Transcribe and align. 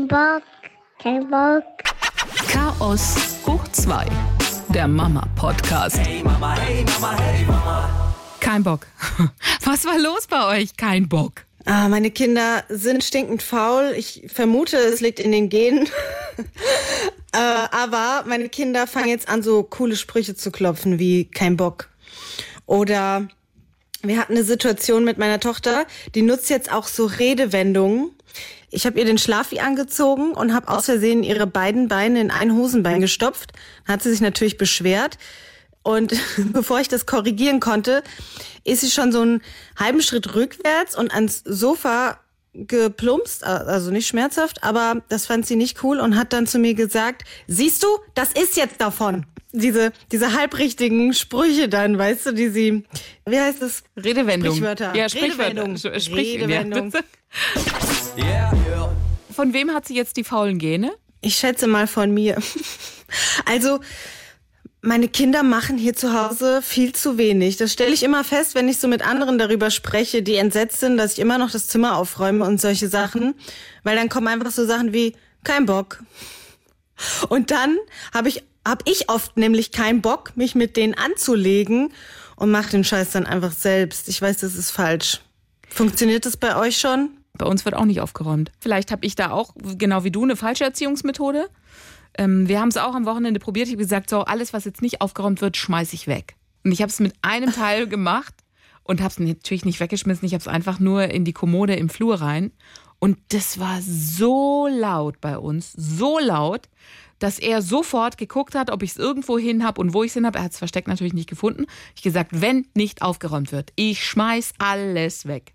Kein 0.00 0.08
Bock, 0.08 0.42
kein 0.98 1.30
Bock. 1.30 1.62
Chaos 2.48 3.16
hoch 3.46 3.68
2. 3.70 4.06
Der 4.70 4.88
Mama-Podcast. 4.88 5.98
Hey 5.98 6.22
Mama, 6.24 6.58
hey 6.58 6.86
Mama, 6.86 7.20
hey 7.20 7.44
Mama. 7.44 8.14
Kein 8.40 8.62
Bock. 8.62 8.86
Was 9.62 9.84
war 9.84 9.98
los 9.98 10.26
bei 10.26 10.62
euch? 10.62 10.74
Kein 10.78 11.06
Bock. 11.06 11.44
Ah, 11.66 11.90
meine 11.90 12.10
Kinder 12.10 12.64
sind 12.70 13.04
stinkend 13.04 13.42
faul. 13.42 13.92
Ich 13.94 14.22
vermute, 14.32 14.78
es 14.78 15.02
liegt 15.02 15.20
in 15.20 15.32
den 15.32 15.50
Genen. 15.50 15.86
äh, 17.32 17.38
aber 17.70 18.24
meine 18.26 18.48
Kinder 18.48 18.86
fangen 18.86 19.10
jetzt 19.10 19.28
an, 19.28 19.42
so 19.42 19.64
coole 19.64 19.96
Sprüche 19.96 20.34
zu 20.34 20.50
klopfen 20.50 20.98
wie 20.98 21.26
kein 21.26 21.58
Bock. 21.58 21.90
Oder 22.64 23.28
wir 24.02 24.18
hatten 24.18 24.32
eine 24.34 24.44
Situation 24.44 25.04
mit 25.04 25.18
meiner 25.18 25.40
Tochter, 25.40 25.86
die 26.14 26.22
nutzt 26.22 26.50
jetzt 26.50 26.72
auch 26.72 26.88
so 26.88 27.06
Redewendungen. 27.06 28.10
Ich 28.70 28.86
habe 28.86 28.98
ihr 28.98 29.04
den 29.04 29.18
Schlafi 29.18 29.58
angezogen 29.58 30.32
und 30.32 30.54
habe 30.54 30.68
aus 30.68 30.86
Versehen 30.86 31.22
ihre 31.22 31.46
beiden 31.46 31.88
Beine 31.88 32.20
in 32.20 32.30
ein 32.30 32.54
Hosenbein 32.54 33.00
gestopft. 33.00 33.52
Dann 33.86 33.94
hat 33.94 34.02
sie 34.02 34.10
sich 34.10 34.20
natürlich 34.20 34.58
beschwert. 34.58 35.18
Und 35.82 36.14
bevor 36.52 36.80
ich 36.80 36.88
das 36.88 37.06
korrigieren 37.06 37.60
konnte, 37.60 38.02
ist 38.64 38.82
sie 38.82 38.90
schon 38.90 39.12
so 39.12 39.22
einen 39.22 39.42
halben 39.76 40.02
Schritt 40.02 40.34
rückwärts 40.34 40.96
und 40.96 41.12
ans 41.12 41.42
Sofa 41.44 42.20
geplumpst, 42.52 43.44
also 43.44 43.90
nicht 43.90 44.08
schmerzhaft, 44.08 44.64
aber 44.64 45.02
das 45.08 45.26
fand 45.26 45.46
sie 45.46 45.54
nicht 45.54 45.84
cool 45.84 46.00
und 46.00 46.16
hat 46.16 46.32
dann 46.32 46.48
zu 46.48 46.58
mir 46.58 46.74
gesagt, 46.74 47.22
siehst 47.46 47.82
du, 47.82 47.86
das 48.14 48.32
ist 48.32 48.56
jetzt 48.56 48.80
davon. 48.80 49.24
Diese, 49.52 49.92
diese 50.12 50.32
halbrichtigen 50.32 51.12
Sprüche 51.12 51.68
dann, 51.68 51.98
weißt 51.98 52.26
du, 52.26 52.32
die 52.32 52.48
sie, 52.48 52.84
wie 53.26 53.38
heißt 53.38 53.62
es? 53.62 53.82
Redewendung. 53.96 54.52
Sprichwörter. 54.52 54.94
Ja, 54.94 55.06
Redewendung. 55.06 55.76
Sprich, 55.76 56.34
Redewendung. 56.34 56.92
Ja. 58.16 58.52
Von 59.34 59.52
wem 59.52 59.72
hat 59.72 59.86
sie 59.86 59.94
jetzt 59.96 60.16
die 60.16 60.24
faulen 60.24 60.58
Gene? 60.58 60.92
Ich 61.20 61.36
schätze 61.36 61.66
mal 61.66 61.86
von 61.86 62.12
mir. 62.12 62.38
Also, 63.44 63.80
meine 64.82 65.08
Kinder 65.08 65.42
machen 65.42 65.76
hier 65.76 65.94
zu 65.94 66.14
Hause 66.14 66.62
viel 66.62 66.94
zu 66.94 67.18
wenig. 67.18 67.56
Das 67.56 67.72
stelle 67.72 67.92
ich 67.92 68.02
immer 68.02 68.24
fest, 68.24 68.54
wenn 68.54 68.68
ich 68.68 68.78
so 68.78 68.88
mit 68.88 69.06
anderen 69.06 69.36
darüber 69.36 69.70
spreche, 69.70 70.22
die 70.22 70.36
entsetzt 70.36 70.80
sind, 70.80 70.96
dass 70.96 71.14
ich 71.14 71.18
immer 71.18 71.38
noch 71.38 71.50
das 71.50 71.66
Zimmer 71.66 71.96
aufräume 71.96 72.44
und 72.44 72.60
solche 72.60 72.88
Sachen. 72.88 73.34
Weil 73.82 73.96
dann 73.96 74.08
kommen 74.08 74.28
einfach 74.28 74.52
so 74.52 74.64
Sachen 74.64 74.92
wie, 74.92 75.14
kein 75.44 75.66
Bock. 75.66 76.02
Und 77.28 77.50
dann 77.50 77.78
habe 78.14 78.28
ich, 78.28 78.44
hab 78.66 78.88
ich 78.88 79.08
oft 79.08 79.36
nämlich 79.36 79.72
keinen 79.72 80.02
Bock, 80.02 80.36
mich 80.36 80.54
mit 80.54 80.76
denen 80.76 80.94
anzulegen 80.94 81.92
und 82.36 82.50
mache 82.50 82.70
den 82.70 82.84
Scheiß 82.84 83.10
dann 83.10 83.26
einfach 83.26 83.52
selbst. 83.52 84.08
Ich 84.08 84.20
weiß, 84.20 84.38
das 84.38 84.54
ist 84.54 84.70
falsch. 84.70 85.20
Funktioniert 85.68 86.26
das 86.26 86.36
bei 86.36 86.56
euch 86.56 86.78
schon? 86.78 87.10
Bei 87.34 87.46
uns 87.46 87.64
wird 87.64 87.74
auch 87.74 87.84
nicht 87.84 88.00
aufgeräumt. 88.00 88.50
Vielleicht 88.60 88.90
habe 88.90 89.06
ich 89.06 89.14
da 89.14 89.30
auch, 89.30 89.54
genau 89.78 90.04
wie 90.04 90.10
du, 90.10 90.24
eine 90.24 90.36
falsche 90.36 90.64
Erziehungsmethode. 90.64 91.48
Ähm, 92.18 92.48
wir 92.48 92.60
haben 92.60 92.68
es 92.68 92.76
auch 92.76 92.94
am 92.94 93.06
Wochenende 93.06 93.40
probiert. 93.40 93.68
Ich 93.68 93.74
habe 93.74 93.82
gesagt, 93.82 94.10
so 94.10 94.20
alles, 94.20 94.52
was 94.52 94.64
jetzt 94.64 94.82
nicht 94.82 95.00
aufgeräumt 95.00 95.40
wird, 95.40 95.56
schmeiße 95.56 95.94
ich 95.94 96.06
weg. 96.06 96.36
Und 96.64 96.72
ich 96.72 96.82
habe 96.82 96.90
es 96.90 97.00
mit 97.00 97.14
einem 97.22 97.52
Teil 97.52 97.86
gemacht 97.88 98.34
und 98.82 99.00
habe 99.00 99.10
es 99.10 99.18
natürlich 99.18 99.64
nicht 99.64 99.80
weggeschmissen. 99.80 100.26
Ich 100.26 100.34
habe 100.34 100.40
es 100.40 100.48
einfach 100.48 100.80
nur 100.80 101.04
in 101.04 101.24
die 101.24 101.32
Kommode 101.32 101.76
im 101.76 101.88
Flur 101.88 102.20
rein. 102.20 102.52
Und 103.00 103.18
das 103.28 103.58
war 103.58 103.80
so 103.82 104.68
laut 104.68 105.20
bei 105.20 105.38
uns, 105.38 105.72
so 105.72 106.18
laut, 106.18 106.68
dass 107.18 107.38
er 107.38 107.62
sofort 107.62 108.18
geguckt 108.18 108.54
hat, 108.54 108.70
ob 108.70 108.82
ich 108.82 108.90
es 108.90 108.96
irgendwo 108.96 109.38
hin 109.38 109.64
habe 109.64 109.80
und 109.80 109.94
wo 109.94 110.02
ich 110.02 110.10
es 110.10 110.14
hin 110.14 110.26
habe. 110.26 110.38
Er 110.38 110.44
hat 110.44 110.52
es 110.52 110.58
versteckt 110.58 110.86
natürlich 110.86 111.14
nicht 111.14 111.28
gefunden. 111.28 111.66
Ich 111.96 112.02
gesagt, 112.02 112.30
wenn 112.32 112.66
nicht 112.74 113.02
aufgeräumt 113.02 113.52
wird, 113.52 113.72
ich 113.74 114.04
schmeiß 114.04 114.52
alles 114.58 115.26
weg. 115.26 115.54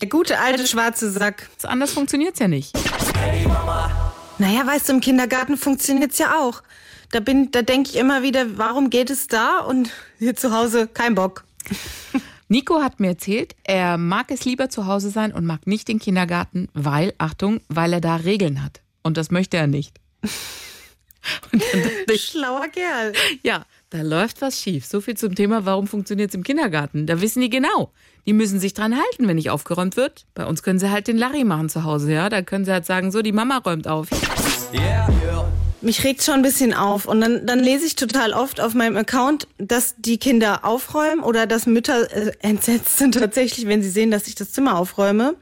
Der 0.00 0.08
gute 0.08 0.38
alte 0.38 0.66
schwarze 0.66 1.10
Sack. 1.10 1.50
Anders 1.62 1.92
funktioniert 1.92 2.34
es 2.34 2.40
ja 2.40 2.48
nicht. 2.48 2.76
Hey 3.18 3.46
Mama. 3.46 4.12
Naja, 4.38 4.66
weißt 4.66 4.88
du, 4.88 4.94
im 4.94 5.00
Kindergarten 5.00 5.58
funktioniert's 5.58 6.18
ja 6.18 6.38
auch. 6.38 6.62
Da 7.10 7.20
bin, 7.20 7.50
da 7.50 7.60
denke 7.60 7.90
ich 7.90 7.96
immer 7.96 8.22
wieder, 8.22 8.56
warum 8.56 8.88
geht 8.88 9.10
es 9.10 9.26
da 9.26 9.58
und 9.58 9.90
hier 10.18 10.34
zu 10.34 10.56
Hause 10.56 10.86
kein 10.86 11.14
Bock. 11.14 11.44
Nico 12.50 12.82
hat 12.82 12.98
mir 12.98 13.10
erzählt, 13.10 13.54
er 13.62 13.96
mag 13.96 14.32
es 14.32 14.44
lieber 14.44 14.68
zu 14.68 14.86
Hause 14.86 15.10
sein 15.10 15.32
und 15.32 15.46
mag 15.46 15.68
nicht 15.68 15.86
den 15.86 16.00
Kindergarten, 16.00 16.68
weil, 16.74 17.14
Achtung, 17.16 17.60
weil 17.68 17.92
er 17.92 18.00
da 18.00 18.16
Regeln 18.16 18.64
hat. 18.64 18.80
Und 19.04 19.16
das 19.16 19.30
möchte 19.30 19.56
er 19.56 19.68
nicht. 19.68 19.96
Ich, 22.10 22.24
Schlauer 22.24 22.68
Kerl. 22.68 23.12
Ja, 23.42 23.66
da 23.90 24.00
läuft 24.00 24.40
was 24.40 24.58
schief. 24.58 24.86
So 24.86 25.02
viel 25.02 25.18
zum 25.18 25.34
Thema, 25.34 25.66
warum 25.66 25.86
funktioniert 25.86 26.30
es 26.30 26.34
im 26.34 26.42
Kindergarten? 26.42 27.06
Da 27.06 27.20
wissen 27.20 27.42
die 27.42 27.50
genau. 27.50 27.92
Die 28.24 28.32
müssen 28.32 28.58
sich 28.58 28.72
dran 28.72 28.96
halten, 28.96 29.28
wenn 29.28 29.36
nicht 29.36 29.50
aufgeräumt 29.50 29.98
wird. 29.98 30.24
Bei 30.32 30.46
uns 30.46 30.62
können 30.62 30.78
sie 30.78 30.90
halt 30.90 31.08
den 31.08 31.18
Larry 31.18 31.44
machen 31.44 31.68
zu 31.68 31.84
Hause, 31.84 32.10
ja. 32.10 32.30
Da 32.30 32.40
können 32.40 32.64
sie 32.64 32.72
halt 32.72 32.86
sagen, 32.86 33.12
so, 33.12 33.20
die 33.20 33.32
Mama 33.32 33.58
räumt 33.58 33.86
auf. 33.86 34.08
Yeah, 34.72 34.82
yeah. 34.82 35.19
Mich 35.82 36.04
regt 36.04 36.22
schon 36.22 36.34
ein 36.34 36.42
bisschen 36.42 36.74
auf. 36.74 37.06
Und 37.06 37.20
dann, 37.20 37.46
dann 37.46 37.60
lese 37.60 37.86
ich 37.86 37.96
total 37.96 38.32
oft 38.32 38.60
auf 38.60 38.74
meinem 38.74 38.96
Account, 38.96 39.48
dass 39.58 39.94
die 39.96 40.18
Kinder 40.18 40.64
aufräumen 40.64 41.22
oder 41.22 41.46
dass 41.46 41.66
Mütter 41.66 42.10
äh, 42.12 42.32
entsetzt 42.40 42.98
sind 42.98 43.14
tatsächlich, 43.14 43.66
wenn 43.66 43.82
sie 43.82 43.90
sehen, 43.90 44.10
dass 44.10 44.26
ich 44.26 44.34
das 44.34 44.52
Zimmer 44.52 44.78
aufräume. 44.78 45.36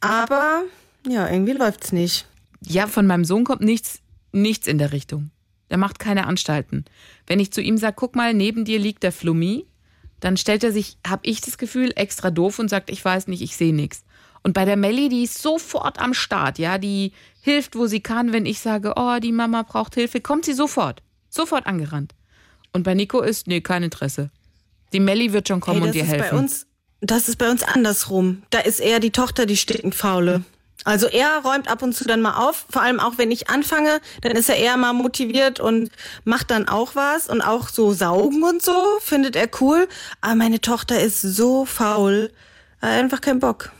Aber 0.00 0.62
ja, 1.06 1.28
irgendwie 1.28 1.52
läuft's 1.52 1.92
nicht. 1.92 2.26
Ja, 2.64 2.86
von 2.86 3.06
meinem 3.06 3.24
Sohn 3.24 3.44
kommt 3.44 3.60
nichts, 3.60 4.00
nichts 4.32 4.66
in 4.66 4.78
der 4.78 4.92
Richtung. 4.92 5.30
Der 5.70 5.78
macht 5.78 5.98
keine 5.98 6.26
Anstalten. 6.26 6.84
Wenn 7.26 7.40
ich 7.40 7.52
zu 7.52 7.60
ihm 7.60 7.76
sage, 7.76 7.96
guck 7.96 8.14
mal, 8.14 8.34
neben 8.34 8.64
dir 8.64 8.78
liegt 8.78 9.02
der 9.02 9.12
Flummi, 9.12 9.66
dann 10.20 10.36
stellt 10.36 10.64
er 10.64 10.72
sich, 10.72 10.96
habe 11.06 11.26
ich 11.26 11.40
das 11.40 11.58
Gefühl, 11.58 11.92
extra 11.96 12.30
doof 12.30 12.58
und 12.58 12.68
sagt, 12.68 12.90
ich 12.90 13.04
weiß 13.04 13.26
nicht, 13.28 13.42
ich 13.42 13.56
sehe 13.56 13.74
nichts. 13.74 14.04
Und 14.46 14.52
bei 14.52 14.64
der 14.64 14.76
Melli, 14.76 15.08
die 15.08 15.24
ist 15.24 15.42
sofort 15.42 15.98
am 15.98 16.14
Start, 16.14 16.60
ja, 16.60 16.78
die 16.78 17.10
hilft, 17.40 17.74
wo 17.74 17.88
sie 17.88 17.98
kann. 17.98 18.32
Wenn 18.32 18.46
ich 18.46 18.60
sage, 18.60 18.92
oh, 18.94 19.18
die 19.20 19.32
Mama 19.32 19.62
braucht 19.62 19.96
Hilfe, 19.96 20.20
kommt 20.20 20.44
sie 20.44 20.52
sofort, 20.52 21.02
sofort 21.28 21.66
angerannt. 21.66 22.14
Und 22.72 22.84
bei 22.84 22.94
Nico 22.94 23.22
ist, 23.22 23.48
nee, 23.48 23.60
kein 23.60 23.82
Interesse. 23.82 24.30
Die 24.92 25.00
Melli 25.00 25.32
wird 25.32 25.48
schon 25.48 25.58
kommen 25.58 25.80
hey, 25.80 25.88
und 25.88 25.94
dir 25.96 26.04
helfen. 26.04 26.28
Bei 26.30 26.38
uns, 26.38 26.68
das 27.00 27.28
ist 27.28 27.38
bei 27.38 27.50
uns 27.50 27.64
andersrum. 27.64 28.44
Da 28.50 28.60
ist 28.60 28.78
eher 28.78 29.00
die 29.00 29.10
Tochter 29.10 29.46
die 29.46 29.56
stinkend 29.56 29.96
faule. 29.96 30.44
Also 30.84 31.08
er 31.08 31.40
räumt 31.44 31.68
ab 31.68 31.82
und 31.82 31.96
zu 31.96 32.04
dann 32.04 32.22
mal 32.22 32.36
auf, 32.36 32.66
vor 32.70 32.82
allem 32.82 33.00
auch 33.00 33.18
wenn 33.18 33.32
ich 33.32 33.50
anfange, 33.50 34.00
dann 34.20 34.36
ist 34.36 34.48
er 34.48 34.58
eher 34.58 34.76
mal 34.76 34.92
motiviert 34.92 35.58
und 35.58 35.90
macht 36.22 36.52
dann 36.52 36.68
auch 36.68 36.94
was 36.94 37.28
und 37.28 37.40
auch 37.40 37.68
so 37.68 37.92
saugen 37.92 38.44
und 38.44 38.62
so, 38.62 38.80
findet 39.00 39.34
er 39.34 39.48
cool. 39.60 39.88
Aber 40.20 40.36
meine 40.36 40.60
Tochter 40.60 41.00
ist 41.00 41.20
so 41.20 41.64
faul, 41.64 42.30
einfach 42.80 43.20
kein 43.20 43.40
Bock. 43.40 43.72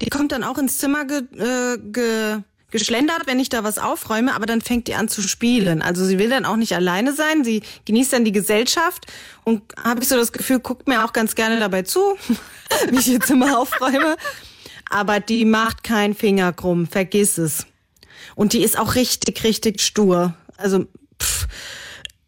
Die 0.00 0.10
kommt 0.10 0.32
dann 0.32 0.44
auch 0.44 0.58
ins 0.58 0.78
Zimmer 0.78 1.04
ge, 1.04 1.22
äh, 1.38 1.78
ge, 1.78 2.38
geschlendert, 2.70 3.26
wenn 3.26 3.38
ich 3.38 3.48
da 3.48 3.62
was 3.64 3.78
aufräume, 3.78 4.34
aber 4.34 4.46
dann 4.46 4.60
fängt 4.60 4.88
die 4.88 4.94
an 4.94 5.08
zu 5.08 5.22
spielen. 5.22 5.82
Also 5.82 6.04
sie 6.04 6.18
will 6.18 6.28
dann 6.28 6.44
auch 6.44 6.56
nicht 6.56 6.74
alleine 6.74 7.12
sein, 7.12 7.44
sie 7.44 7.62
genießt 7.84 8.12
dann 8.12 8.24
die 8.24 8.32
Gesellschaft 8.32 9.06
und 9.44 9.62
habe 9.82 10.02
ich 10.02 10.08
so 10.08 10.16
das 10.16 10.32
Gefühl, 10.32 10.58
guckt 10.58 10.88
mir 10.88 11.04
auch 11.04 11.12
ganz 11.12 11.34
gerne 11.34 11.60
dabei 11.60 11.82
zu, 11.82 12.16
wie 12.90 12.98
ich 12.98 13.08
ihr 13.08 13.20
Zimmer 13.20 13.58
aufräume 13.58 14.16
aber 14.90 15.20
die 15.20 15.44
macht 15.44 15.82
keinen 15.82 16.14
Finger 16.14 16.52
krumm, 16.52 16.86
vergiss 16.86 17.38
es. 17.38 17.66
Und 18.36 18.52
die 18.52 18.62
ist 18.62 18.78
auch 18.78 18.94
richtig, 18.94 19.44
richtig 19.44 19.80
stur. 19.80 20.34
Also, 20.56 20.86
pff, 21.20 21.46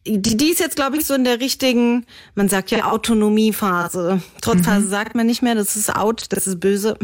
die, 0.07 0.37
die 0.37 0.51
ist 0.51 0.61
jetzt, 0.61 0.77
glaube 0.77 0.97
ich, 0.97 1.05
so 1.05 1.15
in 1.15 1.25
der 1.25 1.41
richtigen, 1.41 2.07
man 2.35 2.49
sagt 2.49 2.71
ja 2.71 2.91
Autonomiephase. 2.91 4.23
Trotzphase 4.41 4.87
mhm. 4.87 4.91
sagt 4.91 5.15
man 5.15 5.27
nicht 5.27 5.43
mehr, 5.43 5.55
das 5.55 5.77
ist 5.77 5.95
out, 5.95 6.27
das 6.31 6.47
ist 6.47 6.61
böse. 6.61 6.97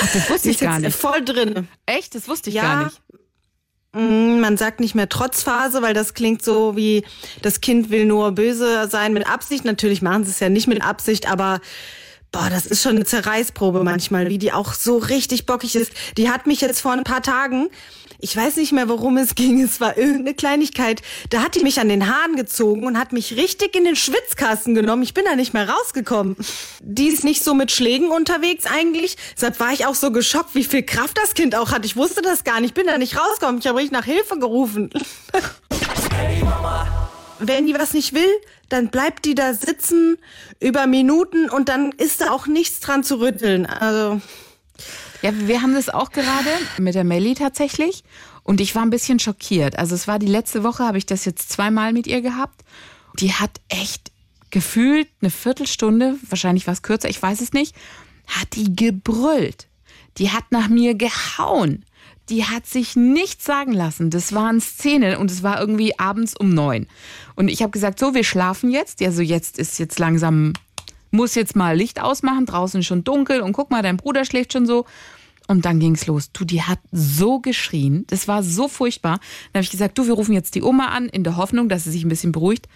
Ach, 0.00 0.12
das 0.12 0.30
wusste 0.30 0.50
ich 0.50 0.58
gar 0.58 0.78
nicht. 0.78 0.96
Voll 0.96 1.24
drin. 1.24 1.68
Echt? 1.86 2.14
Das 2.14 2.28
wusste 2.28 2.50
ich 2.50 2.56
ja, 2.56 2.62
gar 2.62 2.84
nicht. 2.84 3.00
Mm, 3.92 4.40
man 4.40 4.56
sagt 4.56 4.80
nicht 4.80 4.94
mehr 4.94 5.08
Trotzphase, 5.08 5.82
weil 5.82 5.94
das 5.94 6.14
klingt 6.14 6.42
so 6.42 6.76
wie, 6.76 7.04
das 7.42 7.60
Kind 7.60 7.90
will 7.90 8.04
nur 8.04 8.32
böse 8.32 8.88
sein 8.88 9.12
mit 9.12 9.28
Absicht. 9.28 9.64
Natürlich 9.64 10.02
machen 10.02 10.24
sie 10.24 10.30
es 10.30 10.40
ja 10.40 10.48
nicht 10.48 10.68
mit 10.68 10.82
Absicht, 10.82 11.30
aber 11.30 11.60
Boah, 12.30 12.50
das 12.50 12.66
ist 12.66 12.82
schon 12.82 12.96
eine 12.96 13.06
Zerreißprobe 13.06 13.82
manchmal, 13.82 14.28
wie 14.28 14.38
die 14.38 14.52
auch 14.52 14.74
so 14.74 14.98
richtig 14.98 15.46
bockig 15.46 15.74
ist. 15.74 15.92
Die 16.18 16.28
hat 16.28 16.46
mich 16.46 16.60
jetzt 16.60 16.80
vor 16.80 16.92
ein 16.92 17.04
paar 17.04 17.22
Tagen, 17.22 17.70
ich 18.20 18.36
weiß 18.36 18.56
nicht 18.56 18.72
mehr, 18.72 18.88
worum 18.88 19.16
es 19.16 19.34
ging, 19.34 19.62
es 19.62 19.80
war 19.80 19.96
irgendeine 19.96 20.34
Kleinigkeit, 20.34 21.02
da 21.30 21.42
hat 21.42 21.54
die 21.54 21.62
mich 21.62 21.80
an 21.80 21.88
den 21.88 22.06
Haaren 22.06 22.36
gezogen 22.36 22.84
und 22.84 22.98
hat 22.98 23.12
mich 23.12 23.36
richtig 23.36 23.74
in 23.76 23.84
den 23.84 23.96
Schwitzkasten 23.96 24.74
genommen. 24.74 25.04
Ich 25.04 25.14
bin 25.14 25.24
da 25.24 25.36
nicht 25.36 25.54
mehr 25.54 25.68
rausgekommen. 25.68 26.36
Die 26.80 27.06
ist 27.06 27.24
nicht 27.24 27.44
so 27.44 27.54
mit 27.54 27.70
Schlägen 27.70 28.10
unterwegs 28.10 28.66
eigentlich. 28.66 29.16
Deshalb 29.34 29.58
war 29.60 29.72
ich 29.72 29.86
auch 29.86 29.94
so 29.94 30.10
geschockt, 30.10 30.54
wie 30.54 30.64
viel 30.64 30.82
Kraft 30.82 31.16
das 31.16 31.32
Kind 31.32 31.54
auch 31.54 31.70
hat. 31.70 31.86
Ich 31.86 31.96
wusste 31.96 32.20
das 32.20 32.44
gar 32.44 32.60
nicht, 32.60 32.70
ich 32.70 32.74
bin 32.74 32.86
da 32.86 32.98
nicht 32.98 33.16
rausgekommen. 33.16 33.60
Ich 33.60 33.66
habe 33.66 33.78
richtig 33.78 33.92
nach 33.92 34.04
Hilfe 34.04 34.38
gerufen. 34.38 34.90
Hey 36.12 36.42
Mama 36.44 37.08
wenn 37.38 37.66
die 37.66 37.74
was 37.74 37.92
nicht 37.92 38.14
will, 38.14 38.30
dann 38.68 38.88
bleibt 38.88 39.24
die 39.24 39.34
da 39.34 39.54
sitzen 39.54 40.18
über 40.60 40.86
Minuten 40.86 41.48
und 41.48 41.68
dann 41.68 41.92
ist 41.92 42.20
da 42.20 42.30
auch 42.30 42.46
nichts 42.46 42.80
dran 42.80 43.04
zu 43.04 43.20
rütteln. 43.20 43.66
Also. 43.66 44.20
Ja, 45.22 45.32
wir 45.34 45.62
haben 45.62 45.74
das 45.74 45.88
auch 45.88 46.10
gerade 46.10 46.50
mit 46.78 46.94
der 46.94 47.04
Melli 47.04 47.34
tatsächlich. 47.34 48.04
Und 48.44 48.60
ich 48.60 48.74
war 48.74 48.82
ein 48.82 48.90
bisschen 48.90 49.18
schockiert. 49.18 49.78
Also 49.78 49.94
es 49.94 50.08
war 50.08 50.18
die 50.18 50.26
letzte 50.26 50.62
Woche, 50.62 50.84
habe 50.84 50.96
ich 50.96 51.04
das 51.04 51.24
jetzt 51.24 51.50
zweimal 51.50 51.92
mit 51.92 52.06
ihr 52.06 52.22
gehabt. 52.22 52.64
Die 53.18 53.32
hat 53.32 53.60
echt 53.68 54.10
gefühlt 54.50 55.08
eine 55.20 55.30
Viertelstunde, 55.30 56.16
wahrscheinlich 56.28 56.66
war 56.66 56.72
es 56.72 56.82
kürzer, 56.82 57.10
ich 57.10 57.20
weiß 57.20 57.40
es 57.40 57.52
nicht, 57.52 57.74
hat 58.26 58.54
die 58.54 58.74
gebrüllt. 58.74 59.68
Die 60.16 60.30
hat 60.30 60.44
nach 60.50 60.68
mir 60.68 60.94
gehauen. 60.94 61.84
Die 62.28 62.44
hat 62.44 62.66
sich 62.66 62.96
nichts 62.96 63.44
sagen 63.44 63.72
lassen. 63.72 64.10
Das 64.10 64.32
waren 64.32 64.60
Szenen 64.60 65.16
und 65.16 65.30
es 65.30 65.42
war 65.42 65.60
irgendwie 65.60 65.98
abends 65.98 66.36
um 66.36 66.50
neun. 66.50 66.86
Und 67.34 67.48
ich 67.48 67.62
habe 67.62 67.70
gesagt, 67.70 67.98
so, 67.98 68.14
wir 68.14 68.24
schlafen 68.24 68.70
jetzt. 68.70 69.02
Also 69.02 69.22
jetzt 69.22 69.58
ist 69.58 69.78
jetzt 69.78 69.98
langsam, 69.98 70.52
muss 71.10 71.34
jetzt 71.34 71.56
mal 71.56 71.76
Licht 71.76 72.00
ausmachen, 72.00 72.46
draußen 72.46 72.82
schon 72.82 73.04
dunkel 73.04 73.40
und 73.40 73.52
guck 73.52 73.70
mal, 73.70 73.82
dein 73.82 73.96
Bruder 73.96 74.24
schläft 74.24 74.52
schon 74.52 74.66
so. 74.66 74.84
Und 75.50 75.64
dann 75.64 75.80
ging's 75.80 76.06
los. 76.06 76.30
Du, 76.32 76.44
die 76.44 76.62
hat 76.62 76.78
so 76.92 77.40
geschrien. 77.40 78.04
Das 78.08 78.28
war 78.28 78.42
so 78.42 78.68
furchtbar. 78.68 79.18
Dann 79.52 79.60
habe 79.60 79.64
ich 79.64 79.70
gesagt, 79.70 79.96
du, 79.96 80.06
wir 80.06 80.12
rufen 80.12 80.34
jetzt 80.34 80.54
die 80.54 80.62
Oma 80.62 80.88
an, 80.88 81.08
in 81.08 81.24
der 81.24 81.38
Hoffnung, 81.38 81.70
dass 81.70 81.84
sie 81.84 81.90
sich 81.90 82.04
ein 82.04 82.10
bisschen 82.10 82.32
beruhigt. 82.32 82.68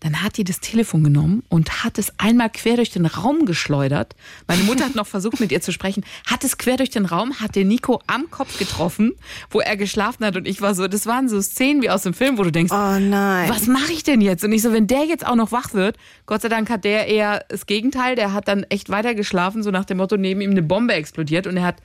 Dann 0.00 0.22
hat 0.22 0.36
die 0.36 0.44
das 0.44 0.60
Telefon 0.60 1.02
genommen 1.02 1.42
und 1.48 1.82
hat 1.82 1.98
es 1.98 2.12
einmal 2.18 2.50
quer 2.50 2.76
durch 2.76 2.90
den 2.90 3.06
Raum 3.06 3.46
geschleudert. 3.46 4.14
Meine 4.46 4.62
Mutter 4.62 4.84
hat 4.84 4.94
noch 4.94 5.06
versucht, 5.06 5.40
mit 5.40 5.50
ihr 5.50 5.60
zu 5.60 5.72
sprechen, 5.72 6.04
hat 6.26 6.44
es 6.44 6.56
quer 6.56 6.76
durch 6.76 6.90
den 6.90 7.04
Raum, 7.04 7.40
hat 7.40 7.56
den 7.56 7.68
Nico 7.68 8.00
am 8.06 8.30
Kopf 8.30 8.58
getroffen, 8.58 9.12
wo 9.50 9.60
er 9.60 9.76
geschlafen 9.76 10.24
hat. 10.24 10.36
Und 10.36 10.46
ich 10.46 10.60
war 10.60 10.74
so, 10.74 10.86
das 10.86 11.06
waren 11.06 11.28
so 11.28 11.40
Szenen 11.40 11.82
wie 11.82 11.90
aus 11.90 12.02
dem 12.02 12.14
Film, 12.14 12.38
wo 12.38 12.44
du 12.44 12.52
denkst, 12.52 12.72
Oh 12.72 12.98
nein. 13.00 13.48
was 13.48 13.66
mache 13.66 13.92
ich 13.92 14.04
denn 14.04 14.20
jetzt? 14.20 14.44
Und 14.44 14.52
ich 14.52 14.62
so, 14.62 14.72
wenn 14.72 14.86
der 14.86 15.04
jetzt 15.04 15.26
auch 15.26 15.34
noch 15.34 15.50
wach 15.50 15.74
wird, 15.74 15.96
Gott 16.26 16.42
sei 16.42 16.48
Dank 16.48 16.70
hat 16.70 16.84
der 16.84 17.08
eher 17.08 17.44
das 17.48 17.66
Gegenteil, 17.66 18.14
der 18.14 18.32
hat 18.32 18.46
dann 18.46 18.62
echt 18.64 18.90
weiter 18.90 19.14
geschlafen, 19.14 19.62
so 19.62 19.70
nach 19.70 19.84
dem 19.84 19.96
Motto, 19.96 20.16
neben 20.16 20.40
ihm 20.40 20.50
eine 20.52 20.62
Bombe 20.62 20.94
explodiert 20.94 21.46
und 21.46 21.56
er 21.56 21.64
hat 21.64 21.76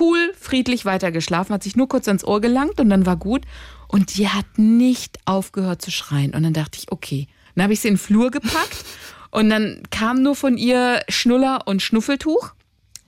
cool, 0.00 0.32
friedlich 0.38 0.84
weiter 0.84 1.12
geschlafen, 1.12 1.52
hat 1.54 1.62
sich 1.62 1.76
nur 1.76 1.88
kurz 1.88 2.08
ans 2.08 2.24
Ohr 2.24 2.40
gelangt 2.40 2.80
und 2.80 2.90
dann 2.90 3.06
war 3.06 3.16
gut. 3.16 3.42
Und 3.88 4.16
die 4.16 4.28
hat 4.28 4.46
nicht 4.56 5.18
aufgehört 5.24 5.80
zu 5.82 5.90
schreien. 5.90 6.34
Und 6.34 6.42
dann 6.42 6.52
dachte 6.52 6.78
ich, 6.78 6.90
okay. 6.90 7.28
Dann 7.54 7.64
habe 7.64 7.72
ich 7.72 7.80
sie 7.80 7.88
in 7.88 7.94
den 7.94 8.00
Flur 8.00 8.30
gepackt 8.30 8.84
und 9.30 9.50
dann 9.50 9.82
kam 9.90 10.22
nur 10.22 10.36
von 10.36 10.56
ihr 10.56 11.02
Schnuller 11.08 11.66
und 11.66 11.82
Schnuffeltuch. 11.82 12.52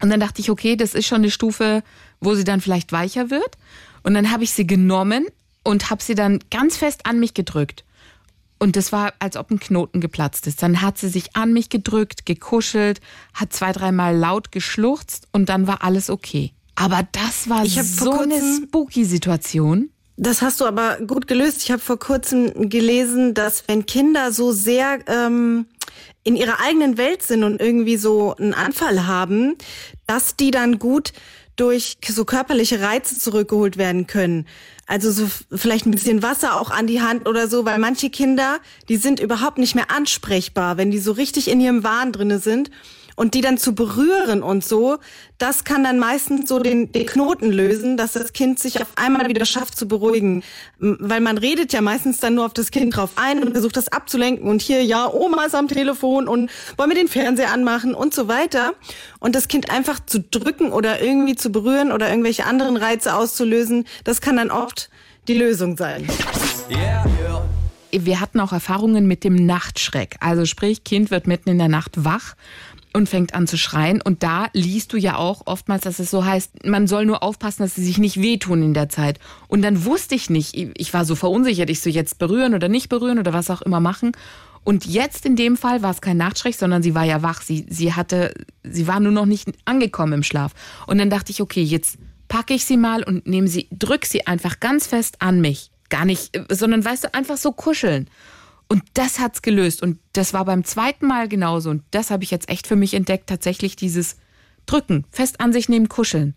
Und 0.02 0.10
dann 0.10 0.20
dachte 0.20 0.40
ich, 0.40 0.50
okay, 0.50 0.76
das 0.76 0.94
ist 0.94 1.06
schon 1.06 1.19
eine 1.19 1.31
Stufe, 1.31 1.82
wo 2.20 2.34
sie 2.34 2.44
dann 2.44 2.60
vielleicht 2.60 2.93
weicher 2.93 3.31
wird. 3.31 3.56
Und 4.02 4.14
dann 4.14 4.31
habe 4.31 4.44
ich 4.44 4.52
sie 4.52 4.66
genommen 4.66 5.26
und 5.64 5.90
habe 5.90 6.02
sie 6.02 6.14
dann 6.14 6.40
ganz 6.50 6.76
fest 6.76 7.06
an 7.06 7.19
mich 7.19 7.34
gedrückt. 7.34 7.84
Und 8.58 8.76
das 8.76 8.90
war, 8.90 9.12
als 9.19 9.37
ob 9.37 9.50
ein 9.50 9.60
Knoten 9.60 10.00
geplatzt 10.00 10.46
ist. 10.46 10.62
Dann 10.62 10.81
hat 10.81 10.99
sie 10.99 11.08
sich 11.08 11.37
an 11.37 11.52
mich 11.52 11.69
gedrückt, 11.69 12.25
gekuschelt, 12.25 13.00
hat 13.34 13.52
zwei, 13.52 13.72
dreimal 13.72 14.16
laut 14.16 14.50
geschluchzt 14.50 15.28
und 15.32 15.49
dann 15.49 15.66
war 15.66 15.82
alles 15.82 16.08
okay. 16.08 16.52
Aber 16.75 17.06
das 17.12 17.49
war 17.49 17.66
so 17.66 18.12
eine 18.12 18.40
spooky 18.56 19.04
Situation. 19.04 19.90
Das 20.16 20.40
hast 20.40 20.60
du 20.60 20.64
aber 20.64 20.98
gut 21.06 21.26
gelöst. 21.26 21.62
Ich 21.62 21.70
habe 21.70 21.80
vor 21.82 21.98
kurzem 21.98 22.70
gelesen, 22.70 23.34
dass 23.34 23.64
wenn 23.66 23.84
Kinder 23.84 24.32
so 24.32 24.50
sehr 24.52 24.98
ähm, 25.08 25.66
in 26.24 26.36
ihrer 26.36 26.60
eigenen 26.60 26.96
Welt 26.96 27.22
sind 27.22 27.44
und 27.44 27.60
irgendwie 27.60 27.96
so 27.96 28.34
einen 28.36 28.54
Anfall 28.54 29.06
haben, 29.06 29.56
dass 30.06 30.34
die 30.34 30.50
dann 30.50 30.78
gut 30.78 31.12
durch 31.56 31.98
so 32.06 32.24
körperliche 32.24 32.80
Reize 32.80 33.18
zurückgeholt 33.18 33.76
werden 33.76 34.06
können. 34.06 34.46
Also 34.86 35.10
so 35.10 35.28
vielleicht 35.52 35.86
ein 35.86 35.90
bisschen 35.90 36.22
Wasser 36.22 36.60
auch 36.60 36.70
an 36.70 36.86
die 36.86 37.00
Hand 37.00 37.28
oder 37.28 37.48
so, 37.48 37.64
weil 37.64 37.78
manche 37.78 38.10
Kinder, 38.10 38.58
die 38.88 38.98
sind 38.98 39.20
überhaupt 39.20 39.58
nicht 39.58 39.74
mehr 39.74 39.90
ansprechbar, 39.90 40.76
wenn 40.76 40.90
die 40.90 40.98
so 40.98 41.12
richtig 41.12 41.48
in 41.48 41.60
ihrem 41.60 41.82
Wahn 41.82 42.12
drinne 42.12 42.38
sind. 42.38 42.70
Und 43.16 43.34
die 43.34 43.40
dann 43.40 43.58
zu 43.58 43.74
berühren 43.74 44.42
und 44.42 44.64
so, 44.64 44.98
das 45.38 45.64
kann 45.64 45.82
dann 45.82 45.98
meistens 45.98 46.48
so 46.48 46.58
den, 46.58 46.92
den 46.92 47.06
Knoten 47.06 47.50
lösen, 47.50 47.96
dass 47.96 48.12
das 48.12 48.32
Kind 48.32 48.58
sich 48.58 48.80
auf 48.80 48.88
einmal 48.96 49.28
wieder 49.28 49.44
schafft 49.44 49.76
zu 49.76 49.88
beruhigen. 49.88 50.42
Weil 50.78 51.20
man 51.20 51.38
redet 51.38 51.72
ja 51.72 51.80
meistens 51.80 52.20
dann 52.20 52.34
nur 52.34 52.46
auf 52.46 52.54
das 52.54 52.70
Kind 52.70 52.96
drauf 52.96 53.10
ein 53.16 53.42
und 53.42 53.52
versucht 53.52 53.76
das 53.76 53.88
abzulenken 53.88 54.48
und 54.48 54.62
hier, 54.62 54.84
ja, 54.84 55.10
Oma 55.10 55.44
ist 55.44 55.54
am 55.54 55.68
Telefon 55.68 56.28
und 56.28 56.50
wollen 56.76 56.90
wir 56.90 56.96
den 56.96 57.08
Fernseher 57.08 57.52
anmachen 57.52 57.94
und 57.94 58.14
so 58.14 58.28
weiter. 58.28 58.74
Und 59.18 59.34
das 59.34 59.48
Kind 59.48 59.70
einfach 59.70 59.98
zu 60.04 60.20
drücken 60.20 60.70
oder 60.70 61.02
irgendwie 61.02 61.36
zu 61.36 61.50
berühren 61.50 61.92
oder 61.92 62.08
irgendwelche 62.08 62.44
anderen 62.44 62.76
Reize 62.76 63.14
auszulösen, 63.14 63.86
das 64.04 64.20
kann 64.20 64.36
dann 64.36 64.50
oft 64.50 64.90
die 65.26 65.34
Lösung 65.34 65.76
sein. 65.76 66.06
Wir 67.92 68.20
hatten 68.20 68.40
auch 68.40 68.52
Erfahrungen 68.52 69.06
mit 69.06 69.24
dem 69.24 69.46
Nachtschreck. 69.46 70.16
Also 70.20 70.44
sprich, 70.44 70.84
Kind 70.84 71.10
wird 71.10 71.26
mitten 71.26 71.48
in 71.48 71.58
der 71.58 71.68
Nacht 71.68 72.04
wach 72.04 72.34
und 72.96 73.10
fängt 73.10 73.34
an 73.34 73.46
zu 73.46 73.58
schreien. 73.58 74.00
Und 74.00 74.22
da 74.22 74.46
liest 74.54 74.94
du 74.94 74.96
ja 74.96 75.16
auch 75.16 75.43
oftmals, 75.44 75.82
dass 75.82 75.98
es 75.98 76.10
so 76.10 76.25
heißt, 76.25 76.64
man 76.64 76.87
soll 76.87 77.04
nur 77.04 77.22
aufpassen, 77.22 77.62
dass 77.62 77.75
sie 77.75 77.84
sich 77.84 77.98
nicht 77.98 78.22
wehtun 78.22 78.62
in 78.62 78.72
der 78.72 78.88
Zeit. 78.88 79.19
Und 79.48 79.60
dann 79.60 79.84
wusste 79.84 80.14
ich 80.14 80.31
nicht, 80.31 80.54
ich 80.54 80.94
war 80.94 81.04
so 81.04 81.14
verunsichert, 81.14 81.69
ich 81.69 81.81
so 81.81 81.90
jetzt 81.90 82.19
berühren 82.19 82.54
oder 82.54 82.69
nicht 82.69 82.88
berühren 82.88 83.19
oder 83.19 83.34
was 83.34 83.50
auch 83.50 83.60
immer 83.60 83.81
machen. 83.81 84.12
Und 84.64 84.87
jetzt 84.87 85.26
in 85.26 85.37
dem 85.37 85.58
Fall 85.58 85.82
war 85.82 85.90
es 85.90 86.00
kein 86.00 86.16
Nachtschreck, 86.16 86.54
sondern 86.54 86.82
sie 86.82 86.94
war 86.94 87.04
ja 87.04 87.22
wach. 87.22 87.43
Sie, 87.43 87.66
sie 87.69 87.93
hatte, 87.93 88.32
sie 88.64 88.87
war 88.87 88.99
nur 88.99 89.12
noch 89.12 89.26
nicht 89.26 89.50
angekommen 89.66 90.14
im 90.14 90.22
Schlaf. 90.22 90.52
Und 90.87 90.96
dann 90.96 91.10
dachte 91.10 91.32
ich, 91.32 91.42
okay, 91.42 91.62
jetzt 91.62 91.99
packe 92.28 92.54
ich 92.54 92.64
sie 92.64 92.78
mal 92.78 93.02
und 93.02 93.26
nehme 93.26 93.49
sie, 93.49 93.69
drück 93.72 94.06
sie 94.06 94.26
einfach 94.26 94.58
ganz 94.58 94.87
fest 94.87 95.16
an 95.19 95.42
mich. 95.42 95.70
Gar 95.90 96.06
nicht, 96.06 96.31
sondern 96.50 96.82
weißt 96.82 97.04
du, 97.04 97.14
einfach 97.14 97.37
so 97.37 97.52
kuscheln. 97.52 98.08
Und 98.68 98.82
das 98.94 99.18
hat's 99.18 99.42
gelöst. 99.42 99.82
Und 99.82 99.98
das 100.12 100.32
war 100.32 100.44
beim 100.44 100.64
zweiten 100.64 101.06
Mal 101.06 101.28
genauso. 101.28 101.70
Und 101.70 101.82
das 101.90 102.10
habe 102.10 102.24
ich 102.24 102.30
jetzt 102.30 102.48
echt 102.48 102.66
für 102.66 102.76
mich 102.76 102.94
entdeckt. 102.94 103.28
Tatsächlich 103.28 103.76
dieses 103.76 104.16
Drücken, 104.66 105.04
fest 105.10 105.40
an 105.40 105.52
sich 105.52 105.68
nehmen, 105.68 105.88
kuscheln. 105.88 106.34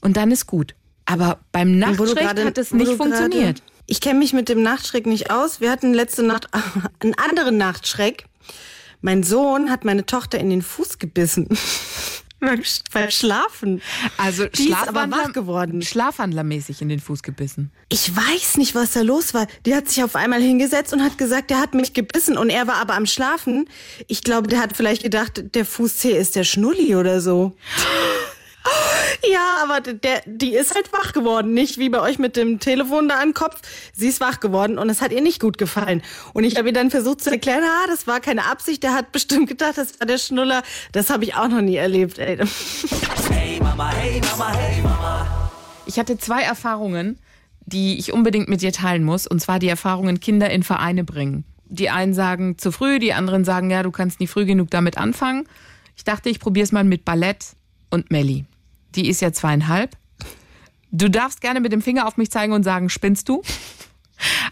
Und 0.00 0.16
dann 0.16 0.30
ist 0.30 0.46
gut. 0.46 0.74
Aber 1.04 1.38
beim 1.52 1.78
Nachtschreck 1.78 2.26
hat 2.26 2.58
es 2.58 2.72
nicht 2.72 2.92
funktioniert. 2.92 3.62
Ich 3.86 4.00
kenne 4.00 4.18
mich 4.18 4.32
mit 4.32 4.48
dem 4.48 4.62
Nachtschreck 4.62 5.06
nicht 5.06 5.30
aus. 5.30 5.60
Wir 5.60 5.70
hatten 5.70 5.94
letzte 5.94 6.22
Nacht 6.22 6.48
einen 7.00 7.14
anderen 7.14 7.56
Nachtschreck. 7.56 8.26
Mein 9.00 9.22
Sohn 9.22 9.70
hat 9.70 9.84
meine 9.84 10.04
Tochter 10.04 10.38
in 10.38 10.50
den 10.50 10.62
Fuß 10.62 10.98
gebissen. 10.98 11.48
beim, 12.40 12.62
beim 12.92 13.10
Schlafen. 13.10 13.82
Also 14.16 14.46
Die 14.46 14.68
ist 14.70 14.74
aber 14.76 15.04
Schlafwandler- 15.04 15.10
wach 15.28 15.32
geworden. 15.32 15.82
Schlafwandlermäßig 15.82 16.80
in 16.82 16.88
den 16.88 17.00
Fuß 17.00 17.22
gebissen. 17.22 17.70
Ich 17.88 18.14
weiß 18.14 18.56
nicht, 18.58 18.74
was 18.74 18.92
da 18.92 19.00
los 19.02 19.34
war. 19.34 19.46
Die 19.66 19.74
hat 19.74 19.88
sich 19.88 20.02
auf 20.04 20.14
einmal 20.16 20.40
hingesetzt 20.40 20.92
und 20.92 21.02
hat 21.02 21.18
gesagt, 21.18 21.50
der 21.50 21.60
hat 21.60 21.74
mich 21.74 21.94
gebissen 21.94 22.36
und 22.38 22.50
er 22.50 22.66
war 22.66 22.76
aber 22.76 22.94
am 22.94 23.06
Schlafen. 23.06 23.68
Ich 24.06 24.22
glaube, 24.22 24.48
der 24.48 24.60
hat 24.60 24.76
vielleicht 24.76 25.02
gedacht, 25.02 25.54
der 25.54 25.64
Fußzeh 25.64 26.12
ist 26.16 26.36
der 26.36 26.44
Schnulli 26.44 26.94
oder 26.96 27.20
so. 27.20 27.56
Ja, 29.30 29.62
aber 29.62 29.80
der, 29.80 30.22
die 30.26 30.54
ist 30.54 30.74
halt 30.74 30.92
wach 30.92 31.12
geworden. 31.12 31.52
Nicht 31.54 31.78
wie 31.78 31.88
bei 31.88 32.00
euch 32.00 32.18
mit 32.18 32.36
dem 32.36 32.60
Telefon 32.60 33.08
da 33.08 33.22
den 33.22 33.34
Kopf. 33.34 33.60
Sie 33.92 34.08
ist 34.08 34.20
wach 34.20 34.40
geworden 34.40 34.78
und 34.78 34.88
es 34.90 35.00
hat 35.00 35.12
ihr 35.12 35.20
nicht 35.20 35.40
gut 35.40 35.58
gefallen. 35.58 36.02
Und 36.34 36.44
ich 36.44 36.56
habe 36.56 36.68
ihr 36.68 36.72
dann 36.72 36.90
versucht 36.90 37.22
zu 37.22 37.30
erklären, 37.30 37.62
ah, 37.64 37.86
das 37.88 38.06
war 38.06 38.20
keine 38.20 38.46
Absicht. 38.46 38.82
Der 38.82 38.94
hat 38.94 39.12
bestimmt 39.12 39.48
gedacht, 39.48 39.76
das 39.76 39.98
war 40.00 40.06
der 40.06 40.18
Schnuller. 40.18 40.62
Das 40.92 41.10
habe 41.10 41.24
ich 41.24 41.34
auch 41.34 41.48
noch 41.48 41.60
nie 41.60 41.76
erlebt, 41.76 42.18
ey. 42.18 42.38
Ich 45.86 45.98
hatte 45.98 46.18
zwei 46.18 46.42
Erfahrungen, 46.42 47.18
die 47.66 47.98
ich 47.98 48.12
unbedingt 48.12 48.48
mit 48.48 48.62
dir 48.62 48.72
teilen 48.72 49.04
muss. 49.04 49.26
Und 49.26 49.40
zwar 49.40 49.58
die 49.58 49.68
Erfahrungen, 49.68 50.20
Kinder 50.20 50.50
in 50.50 50.62
Vereine 50.62 51.04
bringen. 51.04 51.44
Die 51.64 51.90
einen 51.90 52.14
sagen 52.14 52.56
zu 52.56 52.72
früh, 52.72 52.98
die 52.98 53.12
anderen 53.12 53.44
sagen, 53.44 53.70
ja, 53.70 53.82
du 53.82 53.90
kannst 53.90 54.20
nie 54.20 54.26
früh 54.26 54.46
genug 54.46 54.70
damit 54.70 54.96
anfangen. 54.96 55.46
Ich 55.96 56.04
dachte, 56.04 56.30
ich 56.30 56.40
probiere 56.40 56.64
es 56.64 56.72
mal 56.72 56.84
mit 56.84 57.04
Ballett 57.04 57.44
und 57.90 58.10
Melli. 58.10 58.46
Die 58.94 59.08
ist 59.08 59.20
ja 59.20 59.32
zweieinhalb. 59.32 59.96
Du 60.90 61.10
darfst 61.10 61.40
gerne 61.40 61.60
mit 61.60 61.72
dem 61.72 61.82
Finger 61.82 62.06
auf 62.06 62.16
mich 62.16 62.30
zeigen 62.30 62.52
und 62.52 62.62
sagen, 62.62 62.88
spinnst 62.88 63.28
du? 63.28 63.42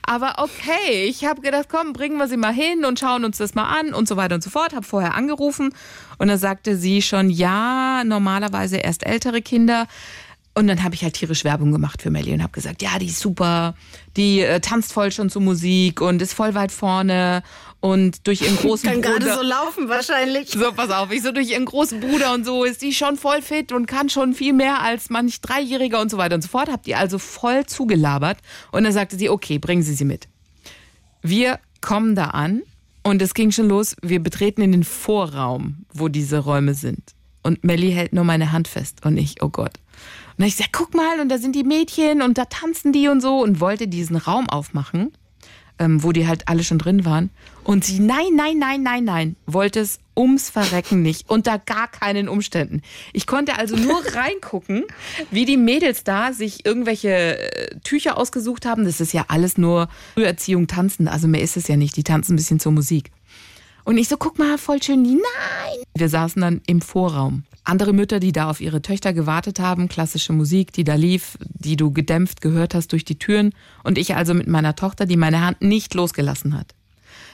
Aber 0.02 0.34
okay, 0.38 1.06
ich 1.06 1.24
habe 1.24 1.40
gedacht, 1.40 1.66
komm, 1.68 1.92
bringen 1.92 2.18
wir 2.18 2.28
sie 2.28 2.36
mal 2.36 2.52
hin 2.52 2.84
und 2.84 3.00
schauen 3.00 3.24
uns 3.24 3.38
das 3.38 3.54
mal 3.54 3.64
an 3.64 3.94
und 3.94 4.06
so 4.06 4.16
weiter 4.16 4.36
und 4.36 4.42
so 4.44 4.50
fort. 4.50 4.74
Habe 4.74 4.86
vorher 4.86 5.14
angerufen 5.14 5.72
und 6.18 6.28
da 6.28 6.38
sagte 6.38 6.76
sie 6.76 7.02
schon, 7.02 7.30
ja, 7.30 8.04
normalerweise 8.04 8.76
erst 8.76 9.04
ältere 9.04 9.42
Kinder. 9.42 9.88
Und 10.56 10.68
dann 10.68 10.82
habe 10.82 10.94
ich 10.94 11.02
halt 11.02 11.12
tierisch 11.12 11.44
Werbung 11.44 11.70
gemacht 11.70 12.00
für 12.00 12.10
Melly 12.10 12.32
und 12.32 12.42
habe 12.42 12.52
gesagt, 12.52 12.80
ja, 12.80 12.98
die 12.98 13.08
ist 13.08 13.20
super, 13.20 13.74
die 14.16 14.40
äh, 14.40 14.58
tanzt 14.60 14.90
voll 14.94 15.12
schon 15.12 15.28
zur 15.28 15.42
Musik 15.42 16.00
und 16.00 16.22
ist 16.22 16.32
voll 16.32 16.54
weit 16.54 16.72
vorne 16.72 17.42
und 17.80 18.26
durch 18.26 18.40
ihren 18.40 18.56
großen 18.62 18.88
Kann 18.90 19.02
gerade 19.02 19.18
Bruder. 19.18 19.34
so 19.34 19.42
laufen 19.42 19.90
wahrscheinlich. 19.90 20.48
So, 20.48 20.72
pass 20.72 20.90
auf, 20.90 21.12
ich 21.12 21.22
so 21.22 21.30
durch 21.30 21.50
ihren 21.50 21.66
großen 21.66 22.00
Bruder 22.00 22.32
und 22.32 22.46
so 22.46 22.64
ist 22.64 22.80
die 22.80 22.94
schon 22.94 23.18
voll 23.18 23.42
fit 23.42 23.70
und 23.70 23.84
kann 23.84 24.08
schon 24.08 24.32
viel 24.32 24.54
mehr 24.54 24.80
als 24.80 25.10
manch 25.10 25.42
Dreijähriger 25.42 26.00
und 26.00 26.10
so 26.10 26.16
weiter 26.16 26.36
und 26.36 26.40
so 26.40 26.48
fort. 26.48 26.70
Habt 26.70 26.86
ihr 26.88 26.98
also 26.98 27.18
voll 27.18 27.66
zugelabert. 27.66 28.38
Und 28.72 28.84
dann 28.84 28.94
sagte 28.94 29.18
sie, 29.18 29.28
okay, 29.28 29.58
bringen 29.58 29.82
Sie 29.82 29.92
sie 29.92 30.06
mit. 30.06 30.26
Wir 31.20 31.58
kommen 31.82 32.14
da 32.14 32.28
an 32.28 32.62
und 33.02 33.20
es 33.20 33.34
ging 33.34 33.50
schon 33.50 33.68
los. 33.68 33.94
Wir 34.00 34.22
betreten 34.22 34.62
in 34.62 34.72
den 34.72 34.84
Vorraum, 34.84 35.84
wo 35.92 36.08
diese 36.08 36.38
Räume 36.38 36.72
sind. 36.72 37.14
Und 37.42 37.62
Melly 37.62 37.92
hält 37.92 38.14
nur 38.14 38.24
meine 38.24 38.52
Hand 38.52 38.68
fest 38.68 39.04
und 39.04 39.18
ich, 39.18 39.42
oh 39.42 39.50
Gott. 39.50 39.72
Und 40.38 40.44
ich 40.44 40.56
sag, 40.56 40.72
guck 40.72 40.94
mal, 40.94 41.20
und 41.20 41.28
da 41.28 41.38
sind 41.38 41.56
die 41.56 41.64
Mädchen 41.64 42.22
und 42.22 42.36
da 42.36 42.44
tanzen 42.44 42.92
die 42.92 43.08
und 43.08 43.20
so 43.20 43.42
und 43.42 43.60
wollte 43.60 43.88
diesen 43.88 44.16
Raum 44.16 44.48
aufmachen, 44.50 45.12
ähm, 45.78 46.02
wo 46.02 46.12
die 46.12 46.28
halt 46.28 46.46
alle 46.48 46.62
schon 46.62 46.78
drin 46.78 47.04
waren. 47.04 47.30
Und 47.64 47.84
sie, 47.84 48.00
nein, 48.00 48.34
nein, 48.34 48.58
nein, 48.58 48.82
nein, 48.82 49.04
nein, 49.04 49.36
wollte 49.46 49.80
es 49.80 49.98
ums 50.16 50.50
Verrecken 50.50 51.02
nicht, 51.02 51.28
unter 51.28 51.58
gar 51.58 51.88
keinen 51.88 52.28
Umständen. 52.28 52.82
Ich 53.12 53.26
konnte 53.26 53.58
also 53.58 53.76
nur 53.76 54.02
reingucken, 54.14 54.84
wie 55.30 55.46
die 55.46 55.56
Mädels 55.56 56.04
da 56.04 56.32
sich 56.32 56.66
irgendwelche 56.66 57.38
äh, 57.38 57.78
Tücher 57.80 58.18
ausgesucht 58.18 58.66
haben. 58.66 58.84
Das 58.84 59.00
ist 59.00 59.12
ja 59.12 59.24
alles 59.28 59.56
nur 59.56 59.88
Früherziehung, 60.14 60.66
Tanzen. 60.66 61.08
Also 61.08 61.28
mehr 61.28 61.42
ist 61.42 61.56
es 61.56 61.66
ja 61.66 61.76
nicht. 61.76 61.96
Die 61.96 62.04
tanzen 62.04 62.34
ein 62.34 62.36
bisschen 62.36 62.60
zur 62.60 62.72
Musik. 62.72 63.10
Und 63.84 63.98
ich 63.98 64.08
so, 64.08 64.16
guck 64.16 64.38
mal, 64.38 64.58
voll 64.58 64.82
schön. 64.82 65.02
Nein! 65.02 65.78
Wir 65.96 66.08
saßen 66.08 66.42
dann 66.42 66.60
im 66.66 66.80
Vorraum. 66.80 67.44
Andere 67.68 67.92
Mütter, 67.92 68.20
die 68.20 68.32
da 68.32 68.48
auf 68.48 68.60
ihre 68.60 68.82
Töchter 68.82 69.12
gewartet 69.12 69.60
haben, 69.60 69.88
klassische 69.88 70.32
Musik, 70.32 70.72
die 70.72 70.84
da 70.84 70.94
lief, 70.94 71.36
die 71.40 71.76
du 71.76 71.90
gedämpft 71.90 72.40
gehört 72.40 72.74
hast 72.74 72.92
durch 72.92 73.04
die 73.04 73.18
Türen 73.18 73.54
und 73.82 73.98
ich 73.98 74.14
also 74.14 74.34
mit 74.34 74.46
meiner 74.46 74.76
Tochter, 74.76 75.06
die 75.06 75.16
meine 75.16 75.44
Hand 75.44 75.62
nicht 75.62 75.94
losgelassen 75.94 76.56
hat. 76.56 76.74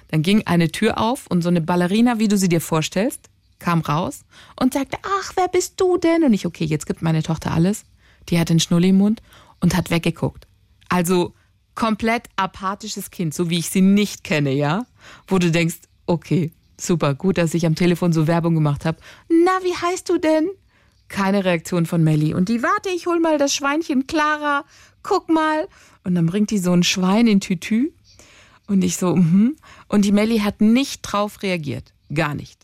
Dann 0.08 0.22
ging 0.22 0.46
eine 0.46 0.70
Tür 0.70 0.98
auf 0.98 1.26
und 1.28 1.42
so 1.42 1.48
eine 1.48 1.60
Ballerina, 1.60 2.18
wie 2.18 2.28
du 2.28 2.36
sie 2.36 2.48
dir 2.48 2.60
vorstellst, 2.60 3.30
kam 3.58 3.80
raus 3.80 4.24
und 4.60 4.74
sagte, 4.74 4.98
ach, 5.02 5.32
wer 5.36 5.48
bist 5.48 5.80
du 5.80 5.96
denn? 5.96 6.24
Und 6.24 6.32
ich, 6.32 6.46
okay, 6.46 6.64
jetzt 6.64 6.86
gibt 6.86 7.02
meine 7.02 7.22
Tochter 7.22 7.52
alles. 7.52 7.84
Die 8.28 8.38
hat 8.38 8.48
den 8.48 8.60
Schnulli 8.60 8.90
im 8.90 8.98
Mund 8.98 9.22
und 9.60 9.76
hat 9.76 9.90
weggeguckt. 9.90 10.46
Also 10.88 11.34
komplett 11.74 12.28
apathisches 12.36 13.10
Kind, 13.10 13.32
so 13.34 13.48
wie 13.48 13.58
ich 13.58 13.70
sie 13.70 13.80
nicht 13.80 14.24
kenne, 14.24 14.52
ja? 14.52 14.86
Wo 15.26 15.38
du 15.38 15.50
denkst, 15.50 15.78
okay, 16.06 16.52
super, 16.79 17.14
gut, 17.14 17.38
dass 17.38 17.55
ich 17.55 17.67
am 17.67 17.75
Telefon 17.75 18.12
so 18.12 18.26
Werbung 18.26 18.55
gemacht 18.55 18.85
habe. 18.85 18.99
Na, 19.29 19.52
wie 19.62 19.75
heißt 19.75 20.09
du 20.09 20.19
denn? 20.19 20.49
Keine 21.09 21.45
Reaktion 21.45 21.87
von 21.87 22.02
Melli. 22.02 22.35
Und 22.35 22.49
die, 22.49 22.62
warte, 22.62 22.88
ich 22.88 23.07
hol 23.07 23.21
mal 23.21 23.38
das 23.38 23.55
Schweinchen 23.55 24.07
Clara, 24.07 24.64
guck 25.02 25.29
mal. 25.29 25.69
Und 26.05 26.14
dann 26.14 26.26
bringt 26.26 26.50
die 26.50 26.59
so 26.59 26.73
ein 26.73 26.83
Schwein 26.83 27.26
in 27.26 27.41
Tütü. 27.41 27.93
Und 28.67 28.83
ich 28.83 28.97
so, 28.97 29.17
mhm. 29.17 29.57
Und 29.88 30.05
die 30.05 30.12
Melli 30.12 30.38
hat 30.38 30.61
nicht 30.61 31.02
drauf 31.02 31.43
reagiert. 31.43 31.93
Gar 32.14 32.35
nicht. 32.35 32.59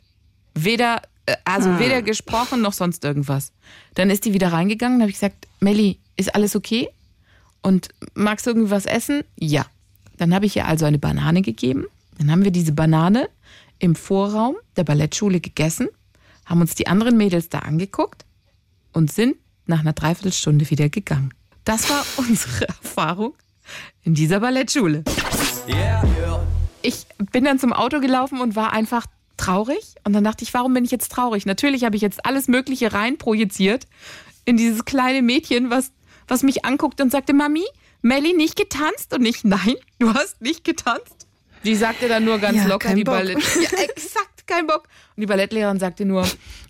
Weder, 0.54 1.02
äh, 1.26 1.36
also 1.44 1.68
Ah. 1.70 1.78
weder 1.78 2.02
gesprochen 2.02 2.62
noch 2.62 2.72
sonst 2.72 3.04
irgendwas. 3.04 3.52
Dann 3.94 4.08
ist 4.10 4.24
die 4.24 4.32
wieder 4.32 4.52
reingegangen 4.52 4.96
und 4.96 5.02
habe 5.02 5.10
ich 5.10 5.16
gesagt, 5.16 5.46
Melli, 5.60 5.98
ist 6.16 6.34
alles 6.34 6.56
okay? 6.56 6.88
Und 7.60 7.88
magst 8.14 8.46
du 8.46 8.50
irgendwie 8.50 8.70
was 8.70 8.86
essen? 8.86 9.22
Ja. 9.38 9.66
Dann 10.16 10.34
habe 10.34 10.46
ich 10.46 10.56
ihr 10.56 10.66
also 10.66 10.86
eine 10.86 10.98
Banane 10.98 11.42
gegeben. 11.42 11.84
Dann 12.18 12.30
haben 12.30 12.44
wir 12.44 12.50
diese 12.50 12.72
Banane 12.72 13.28
im 13.78 13.94
Vorraum 13.94 14.56
der 14.76 14.84
Ballettschule 14.84 15.40
gegessen, 15.40 15.88
haben 16.46 16.60
uns 16.60 16.74
die 16.74 16.86
anderen 16.86 17.16
Mädels 17.16 17.48
da 17.48 17.60
angeguckt 17.60 18.24
und 18.92 19.12
sind 19.12 19.36
nach 19.66 19.80
einer 19.80 19.92
Dreiviertelstunde 19.92 20.68
wieder 20.70 20.88
gegangen. 20.88 21.34
Das 21.64 21.90
war 21.90 22.04
unsere 22.16 22.68
Erfahrung 22.68 23.34
in 24.02 24.14
dieser 24.14 24.40
Ballettschule. 24.40 25.04
Ich 26.82 27.06
bin 27.32 27.44
dann 27.44 27.58
zum 27.58 27.72
Auto 27.72 28.00
gelaufen 28.00 28.40
und 28.40 28.56
war 28.56 28.72
einfach 28.72 29.06
traurig. 29.36 29.94
Und 30.04 30.12
dann 30.14 30.24
dachte 30.24 30.44
ich, 30.44 30.54
warum 30.54 30.74
bin 30.74 30.84
ich 30.84 30.90
jetzt 30.90 31.12
traurig? 31.12 31.46
Natürlich 31.46 31.84
habe 31.84 31.96
ich 31.96 32.02
jetzt 32.02 32.24
alles 32.24 32.48
Mögliche 32.48 32.92
rein 32.92 33.18
projiziert 33.18 33.86
in 34.44 34.56
dieses 34.56 34.84
kleine 34.84 35.22
Mädchen, 35.22 35.70
was, 35.70 35.92
was 36.26 36.42
mich 36.42 36.64
anguckt 36.64 37.00
und 37.00 37.12
sagte, 37.12 37.34
Mami, 37.34 37.64
Melli 38.00 38.32
nicht 38.32 38.56
getanzt? 38.56 39.12
Und 39.12 39.24
ich, 39.26 39.44
nein, 39.44 39.74
du 39.98 40.14
hast 40.14 40.40
nicht 40.40 40.64
getanzt. 40.64 41.17
Die 41.68 41.74
sagte 41.74 42.08
dann 42.08 42.24
nur 42.24 42.38
ganz 42.38 42.56
Ja, 42.56 42.66
locker, 42.66 42.94
die 42.94 43.04
Bock. 43.04 43.16
Ballett. 43.16 43.38
Ja, 43.60 43.78
exakt, 43.80 44.46
kein 44.46 44.66
Bock. 44.66 44.88
Und 45.14 45.20
die 45.20 45.26
Ballettlehrerin 45.26 45.78
sagte 45.78 46.06
nur, 46.06 46.26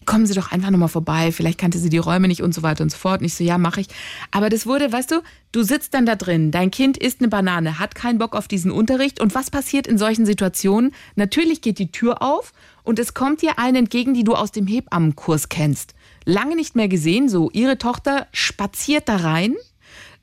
kommen 0.07 0.27
Sie 0.27 0.35
doch 0.35 0.51
einfach 0.51 0.71
nochmal 0.71 0.89
vorbei, 0.89 1.31
vielleicht 1.31 1.57
kannte 1.59 1.79
sie 1.79 1.89
die 1.89 1.99
Räume 1.99 2.27
nicht 2.27 2.43
und 2.43 2.53
so 2.53 2.65
weiter 2.65 2.83
und 2.83 2.91
so 2.91 2.99
fort. 2.99 3.21
Und 3.21 3.27
ich 3.27 3.35
so, 3.35 3.45
ja, 3.45 3.59
mache 3.59 3.81
ich. 3.81 3.87
Aber 4.33 4.49
das 4.49 4.67
wurde, 4.67 4.91
weißt 4.91 5.13
du, 5.13 5.23
du 5.53 5.63
sitzt 5.63 5.95
dann 5.95 6.05
da 6.05 6.17
drin, 6.17 6.51
dein 6.51 6.73
Kind 6.73 6.97
isst 6.97 7.21
eine 7.21 7.29
Banane, 7.29 7.79
hat 7.79 7.95
keinen 7.95 8.19
Bock 8.19 8.35
auf 8.35 8.49
diesen 8.49 8.73
Unterricht. 8.73 9.21
Und 9.21 9.37
was 9.37 9.53
passiert 9.53 9.87
in 9.87 9.99
solchen 9.99 10.27
Situationen? 10.27 10.93
Natürlich 11.15 11.61
geht 11.61 11.79
die 11.79 11.93
Tür 11.93 12.21
auf 12.21 12.53
und 12.83 12.99
es 12.99 13.15
kommt 13.15 13.41
dir 13.41 13.61
eine 13.61 13.79
entgegen, 13.79 14.15
die 14.15 14.25
du 14.25 14.35
aus 14.35 14.51
dem 14.51 14.67
Hebammenkurs 14.67 15.49
kennst. 15.49 15.95
Lange 16.25 16.57
nicht 16.57 16.75
mehr 16.75 16.89
gesehen, 16.89 17.29
so 17.29 17.51
ihre 17.53 17.79
Tochter 17.79 18.27
spaziert 18.33 19.09
da 19.09 19.19
rein, 19.19 19.55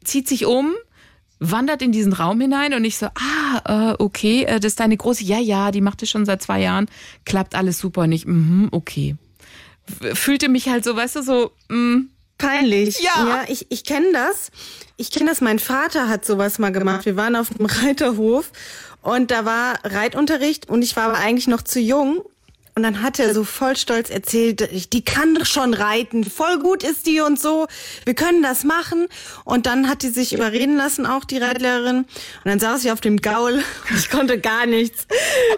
zieht 0.04 0.28
sich 0.28 0.46
um, 0.46 0.74
wandert 1.40 1.82
in 1.82 1.92
diesen 1.92 2.14
Raum 2.14 2.40
hinein 2.40 2.74
und 2.74 2.86
ich 2.86 2.98
so, 2.98 3.08
ah, 3.08 3.92
äh, 3.92 3.96
okay, 4.00 4.44
äh, 4.44 4.60
das 4.60 4.74
ist 4.74 4.80
deine 4.80 4.98
große, 4.98 5.24
ja, 5.24 5.40
ja, 5.40 5.72
die 5.72 5.82
macht 5.82 6.02
es 6.04 6.10
schon 6.10 6.26
seit 6.26 6.42
zwei 6.42 6.62
Jahren, 6.62 6.88
klappt 7.26 7.56
alles 7.56 7.80
super 7.80 8.02
und 8.02 8.12
ich, 8.12 8.26
mhm, 8.26 8.70
okay. 8.72 9.16
Fühlte 10.14 10.50
mich 10.50 10.68
halt 10.70 10.84
so, 10.84 10.96
weißt 10.96 11.18
du, 11.18 11.22
so, 11.22 11.52
mm, 11.70 12.08
Peinlich. 12.38 13.00
Ja. 13.00 13.28
Ja, 13.28 13.44
ich, 13.48 13.68
ich 13.70 13.84
kenne 13.84 14.12
das. 14.12 14.52
Ich 14.98 15.12
kenne 15.12 15.30
das, 15.30 15.42
mein 15.42 15.60
Vater 15.60 16.10
hat 16.10 16.26
sowas 16.26 16.60
mal 16.60 16.72
gemacht. 16.72 17.06
Wir 17.06 17.16
waren 17.16 17.36
auf 17.36 17.50
dem 17.50 17.66
Reiterhof 17.66 18.52
und 19.02 19.32
da 19.32 19.46
war 19.46 19.80
Reitunterricht 19.84 20.70
und 20.70 20.82
ich 20.82 20.96
war 20.96 21.06
aber 21.06 21.18
eigentlich 21.18 21.48
noch 21.48 21.62
zu 21.62 21.80
jung. 21.80 22.24
Und 22.78 22.84
dann 22.84 23.02
hat 23.02 23.20
er 23.20 23.34
so 23.34 23.46
voll 23.46 23.78
stolz 23.78 24.10
erzählt, 24.10 24.92
die 24.92 25.06
kann 25.06 25.46
schon 25.46 25.74
reiten, 25.74 26.26
voll 26.26 26.60
gut 26.60 26.84
ist 26.84 27.08
die 27.08 27.22
und 27.22 27.40
so, 27.40 27.68
wir 28.04 28.16
können 28.16 28.44
das 28.44 28.66
machen. 28.66 29.08
Und 29.46 29.66
dann 29.66 29.88
hat 29.88 30.02
die 30.02 30.10
sich 30.10 30.34
überreden 30.34 30.76
lassen, 30.76 31.06
auch 31.06 31.24
die 31.24 31.38
Reitlehrerin. 31.38 32.00
Und 32.00 32.08
dann 32.44 32.60
saß 32.60 32.84
ich 32.84 32.92
auf 32.92 33.00
dem 33.00 33.22
Gaul 33.22 33.54
und 33.54 33.64
ich 33.98 34.10
konnte 34.10 34.42
gar 34.42 34.66
nichts. 34.66 35.08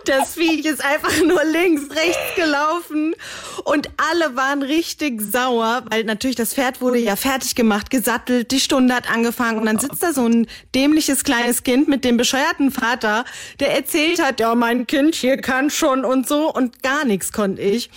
Das 0.05 0.36
Viech 0.36 0.63
ist 0.65 0.86
einfach 0.86 1.24
nur 1.25 1.43
links, 1.43 1.89
rechts 1.95 2.36
gelaufen 2.36 3.15
und 3.63 3.89
alle 4.12 4.36
waren 4.36 4.62
richtig 4.62 5.19
sauer, 5.19 5.86
weil 5.89 6.03
natürlich 6.03 6.36
das 6.36 6.53
Pferd 6.53 6.81
wurde 6.81 7.00
ja 7.00 7.15
fertig 7.15 7.55
gemacht, 7.55 7.89
gesattelt, 7.89 8.51
die 8.51 8.59
Stunde 8.59 8.93
hat 8.93 9.09
angefangen 9.12 9.57
und 9.57 9.65
dann 9.65 9.79
sitzt 9.79 10.03
da 10.03 10.13
so 10.13 10.27
ein 10.27 10.45
dämliches 10.75 11.24
kleines 11.24 11.63
Kind 11.63 11.88
mit 11.88 12.05
dem 12.05 12.15
bescheuerten 12.15 12.69
Vater, 12.69 13.25
der 13.59 13.75
erzählt 13.75 14.21
hat, 14.21 14.39
ja, 14.39 14.53
mein 14.53 14.86
Kind 14.86 15.15
hier 15.15 15.38
kann 15.38 15.71
schon 15.71 16.05
und 16.05 16.27
so 16.27 16.53
und 16.53 16.83
gar 16.83 17.07
nichts 17.08 17.32
konnte 17.32 17.62
ich. 17.62 17.90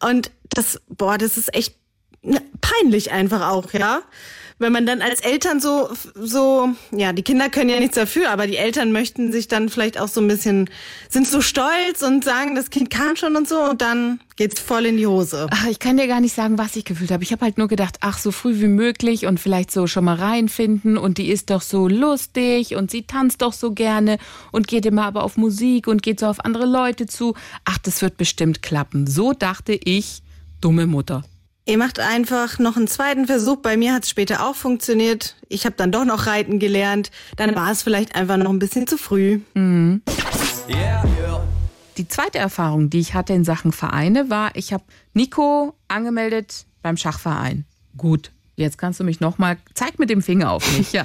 Und 0.00 0.30
das, 0.50 0.80
boah, 0.88 1.18
das 1.18 1.36
ist 1.36 1.54
echt 1.54 1.76
peinlich 2.60 3.12
einfach 3.12 3.48
auch, 3.50 3.72
ja. 3.72 4.02
Wenn 4.58 4.72
man 4.72 4.86
dann 4.86 5.02
als 5.02 5.20
Eltern 5.20 5.60
so, 5.60 5.90
so, 6.14 6.70
ja, 6.90 7.12
die 7.12 7.22
Kinder 7.22 7.50
können 7.50 7.68
ja 7.68 7.78
nichts 7.78 7.96
dafür, 7.96 8.30
aber 8.30 8.46
die 8.46 8.56
Eltern 8.56 8.90
möchten 8.90 9.30
sich 9.30 9.48
dann 9.48 9.68
vielleicht 9.68 10.00
auch 10.00 10.08
so 10.08 10.22
ein 10.22 10.28
bisschen, 10.28 10.70
sind 11.10 11.26
so 11.26 11.42
stolz 11.42 12.00
und 12.00 12.24
sagen, 12.24 12.54
das 12.54 12.70
Kind 12.70 12.88
kann 12.88 13.16
schon 13.16 13.36
und 13.36 13.46
so 13.46 13.60
und 13.60 13.82
dann 13.82 14.20
geht's 14.36 14.58
voll 14.58 14.86
in 14.86 14.96
die 14.96 15.06
Hose. 15.06 15.46
ach, 15.50 15.66
ich 15.66 15.78
kann 15.78 15.98
dir 15.98 16.06
gar 16.06 16.22
nicht 16.22 16.34
sagen, 16.34 16.56
was 16.56 16.74
ich 16.74 16.86
gefühlt 16.86 17.10
habe. 17.10 17.22
Ich 17.22 17.32
habe 17.32 17.44
halt 17.44 17.58
nur 17.58 17.68
gedacht, 17.68 17.98
ach, 18.00 18.16
so 18.16 18.32
früh 18.32 18.58
wie 18.60 18.68
möglich 18.68 19.26
und 19.26 19.38
vielleicht 19.38 19.70
so 19.70 19.86
schon 19.86 20.06
mal 20.06 20.16
reinfinden 20.16 20.96
und 20.96 21.18
die 21.18 21.28
ist 21.28 21.50
doch 21.50 21.60
so 21.60 21.86
lustig 21.86 22.76
und 22.76 22.90
sie 22.90 23.02
tanzt 23.02 23.42
doch 23.42 23.52
so 23.52 23.72
gerne 23.72 24.16
und 24.52 24.68
geht 24.68 24.86
immer 24.86 25.04
aber 25.04 25.22
auf 25.22 25.36
Musik 25.36 25.86
und 25.86 26.02
geht 26.02 26.18
so 26.18 26.26
auf 26.26 26.42
andere 26.46 26.64
Leute 26.64 27.06
zu. 27.06 27.34
Ach, 27.66 27.76
das 27.76 28.00
wird 28.00 28.16
bestimmt 28.16 28.62
klappen. 28.62 29.06
So 29.06 29.34
dachte 29.34 29.78
ich, 29.84 30.22
dumme 30.62 30.86
Mutter. 30.86 31.24
Ihr 31.68 31.78
macht 31.78 31.98
einfach 31.98 32.60
noch 32.60 32.76
einen 32.76 32.86
zweiten 32.86 33.26
Versuch. 33.26 33.56
Bei 33.56 33.76
mir 33.76 33.92
hat 33.92 34.04
es 34.04 34.10
später 34.10 34.46
auch 34.46 34.54
funktioniert. 34.54 35.34
Ich 35.48 35.66
habe 35.66 35.74
dann 35.76 35.90
doch 35.90 36.04
noch 36.04 36.28
reiten 36.28 36.60
gelernt. 36.60 37.10
Dann 37.34 37.56
war 37.56 37.72
es 37.72 37.82
vielleicht 37.82 38.14
einfach 38.14 38.36
noch 38.36 38.50
ein 38.50 38.60
bisschen 38.60 38.86
zu 38.86 38.96
früh. 38.96 39.40
Die 41.96 42.06
zweite 42.06 42.38
Erfahrung, 42.38 42.88
die 42.88 43.00
ich 43.00 43.14
hatte 43.14 43.32
in 43.32 43.42
Sachen 43.42 43.72
Vereine, 43.72 44.30
war, 44.30 44.54
ich 44.54 44.72
habe 44.72 44.84
Nico 45.12 45.74
angemeldet 45.88 46.66
beim 46.82 46.96
Schachverein. 46.96 47.64
Gut, 47.96 48.30
jetzt 48.54 48.78
kannst 48.78 49.00
du 49.00 49.04
mich 49.04 49.18
nochmal, 49.18 49.56
zeig 49.74 49.98
mit 49.98 50.08
dem 50.08 50.22
Finger 50.22 50.52
auf 50.52 50.78
mich, 50.78 50.92
ja. 50.92 51.04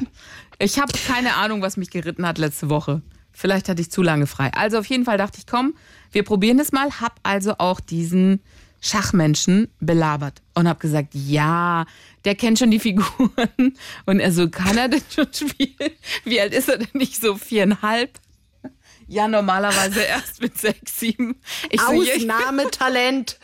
Ich 0.59 0.77
habe 0.77 0.93
keine 1.07 1.37
Ahnung, 1.37 1.63
was 1.63 1.75
mich 1.75 1.89
geritten 1.89 2.27
hat 2.27 2.37
letzte 2.37 2.69
Woche. 2.69 3.01
Vielleicht 3.31 3.67
hatte 3.67 3.81
ich 3.81 3.89
zu 3.89 4.03
lange 4.03 4.27
frei. 4.27 4.51
Also 4.53 4.77
auf 4.77 4.85
jeden 4.85 5.05
Fall 5.05 5.17
dachte 5.17 5.39
ich, 5.39 5.47
komm, 5.47 5.73
wir 6.11 6.21
probieren 6.21 6.59
es 6.59 6.71
mal. 6.71 7.01
Hab 7.01 7.19
also 7.23 7.55
auch 7.57 7.79
diesen 7.79 8.41
Schachmenschen 8.81 9.69
belabert 9.79 10.41
und 10.55 10.67
hab 10.67 10.79
gesagt, 10.79 11.09
ja, 11.13 11.85
der 12.25 12.35
kennt 12.35 12.57
schon 12.59 12.71
die 12.71 12.79
Figuren. 12.79 13.77
Und 14.07 14.19
er 14.19 14.31
so, 14.31 14.49
kann 14.49 14.77
er 14.77 14.89
denn 14.89 15.03
schon 15.07 15.27
spielen? 15.31 15.91
Wie 16.25 16.41
alt 16.41 16.53
ist 16.53 16.67
er 16.67 16.79
denn 16.79 16.89
nicht 16.93 17.21
so? 17.21 17.35
Viereinhalb? 17.35 18.19
Ja, 19.07 19.27
normalerweise 19.27 20.01
erst 20.01 20.41
mit 20.41 20.57
sechs, 20.57 20.99
sieben. 20.99 21.35
Ich 21.69 21.81
so, 21.81 22.01
ja, 22.01 22.13
ich, 22.15 22.31
Ausnahmetalent. 22.31 23.37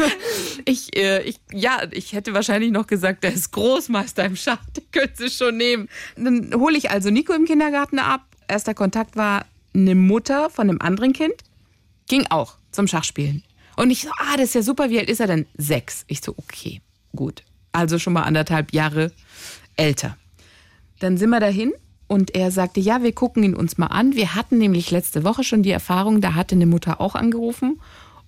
ich, 0.64 0.96
äh, 0.96 1.22
ich, 1.22 1.38
ja, 1.52 1.84
ich 1.92 2.12
hätte 2.12 2.34
wahrscheinlich 2.34 2.72
noch 2.72 2.86
gesagt, 2.86 3.22
der 3.24 3.32
ist 3.32 3.52
Großmeister 3.52 4.24
im 4.24 4.36
Schach, 4.36 4.58
den 4.76 4.84
könntest 4.90 5.20
du 5.20 5.44
schon 5.44 5.56
nehmen. 5.56 5.88
Dann 6.16 6.52
hole 6.54 6.76
ich 6.76 6.90
also 6.90 7.10
Nico 7.10 7.32
im 7.32 7.44
Kindergarten 7.44 8.00
ab. 8.00 8.22
Erster 8.48 8.74
Kontakt 8.74 9.16
war 9.16 9.46
eine 9.74 9.94
Mutter 9.94 10.50
von 10.50 10.68
einem 10.68 10.80
anderen 10.80 11.12
Kind. 11.12 11.34
Ging 12.08 12.26
auch 12.28 12.56
zum 12.72 12.88
Schachspielen. 12.88 13.42
Und 13.76 13.90
ich 13.90 14.02
so, 14.02 14.10
ah, 14.18 14.36
das 14.36 14.46
ist 14.46 14.54
ja 14.54 14.62
super, 14.62 14.90
wie 14.90 14.98
alt 14.98 15.10
ist 15.10 15.20
er 15.20 15.26
denn? 15.26 15.46
Sechs. 15.56 16.04
Ich 16.08 16.20
so, 16.20 16.34
okay, 16.36 16.80
gut. 17.14 17.42
Also 17.72 17.98
schon 17.98 18.14
mal 18.14 18.22
anderthalb 18.22 18.72
Jahre 18.72 19.12
älter. 19.76 20.16
Dann 20.98 21.18
sind 21.18 21.30
wir 21.30 21.40
dahin 21.40 21.72
und 22.06 22.34
er 22.34 22.50
sagte, 22.50 22.80
ja, 22.80 23.02
wir 23.02 23.12
gucken 23.12 23.42
ihn 23.42 23.54
uns 23.54 23.78
mal 23.78 23.88
an. 23.88 24.14
Wir 24.14 24.34
hatten 24.34 24.58
nämlich 24.58 24.90
letzte 24.90 25.24
Woche 25.24 25.44
schon 25.44 25.62
die 25.62 25.70
Erfahrung, 25.70 26.20
da 26.20 26.34
hatte 26.34 26.54
eine 26.54 26.66
Mutter 26.66 27.00
auch 27.00 27.14
angerufen 27.14 27.80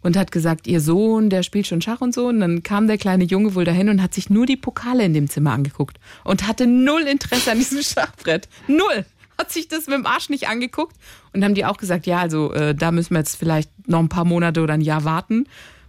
und 0.02 0.16
hat 0.16 0.32
gesagt, 0.32 0.66
ihr 0.66 0.80
Sohn, 0.80 1.30
der 1.30 1.42
spielt 1.42 1.66
schon 1.66 1.80
Schach 1.80 2.00
und 2.00 2.14
so. 2.14 2.26
Und 2.26 2.40
dann 2.40 2.62
kam 2.62 2.86
der 2.86 2.98
kleine 2.98 3.24
Junge 3.24 3.54
wohl 3.54 3.64
dahin 3.64 3.88
und 3.88 4.02
hat 4.02 4.14
sich 4.14 4.30
nur 4.30 4.46
die 4.46 4.56
Pokale 4.56 5.04
in 5.04 5.14
dem 5.14 5.28
Zimmer 5.30 5.52
angeguckt 5.52 5.98
und 6.24 6.46
hatte 6.46 6.66
null 6.66 7.02
Interesse 7.02 7.52
an 7.52 7.58
diesem 7.58 7.82
Schachbrett. 7.82 8.48
Null. 8.66 9.04
Hat 9.38 9.52
sich 9.52 9.68
das 9.68 9.86
mit 9.86 9.96
dem 9.96 10.06
Arsch 10.06 10.28
nicht 10.28 10.48
angeguckt. 10.48 10.96
Und 11.32 11.44
haben 11.44 11.54
die 11.54 11.64
auch 11.64 11.76
gesagt, 11.76 12.06
ja, 12.06 12.18
also 12.18 12.52
äh, 12.52 12.74
da 12.74 12.90
müssen 12.90 13.14
wir 13.14 13.20
jetzt 13.20 13.36
vielleicht 13.36 13.70
noch 13.88 14.00
ein 14.00 14.08
paar 14.08 14.24
Monate 14.24 14.60
oder 14.60 14.74
ein 14.74 14.80
Jahr 14.80 15.04
warten, 15.04 15.46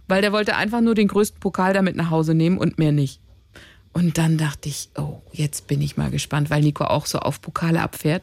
weil 0.08 0.22
der 0.22 0.32
wollte 0.32 0.56
einfach 0.56 0.80
nur 0.80 0.94
den 0.94 1.08
größten 1.08 1.40
Pokal 1.40 1.72
damit 1.72 1.96
nach 1.96 2.10
Hause 2.10 2.34
nehmen 2.34 2.58
und 2.58 2.78
mehr 2.78 2.92
nicht. 2.92 3.20
Und 3.92 4.18
dann 4.18 4.38
dachte 4.38 4.68
ich, 4.68 4.90
oh, 4.96 5.20
jetzt 5.32 5.66
bin 5.66 5.82
ich 5.82 5.96
mal 5.96 6.10
gespannt, 6.10 6.48
weil 6.50 6.62
Nico 6.62 6.84
auch 6.84 7.06
so 7.06 7.18
auf 7.18 7.40
Pokale 7.40 7.82
abfährt. 7.82 8.22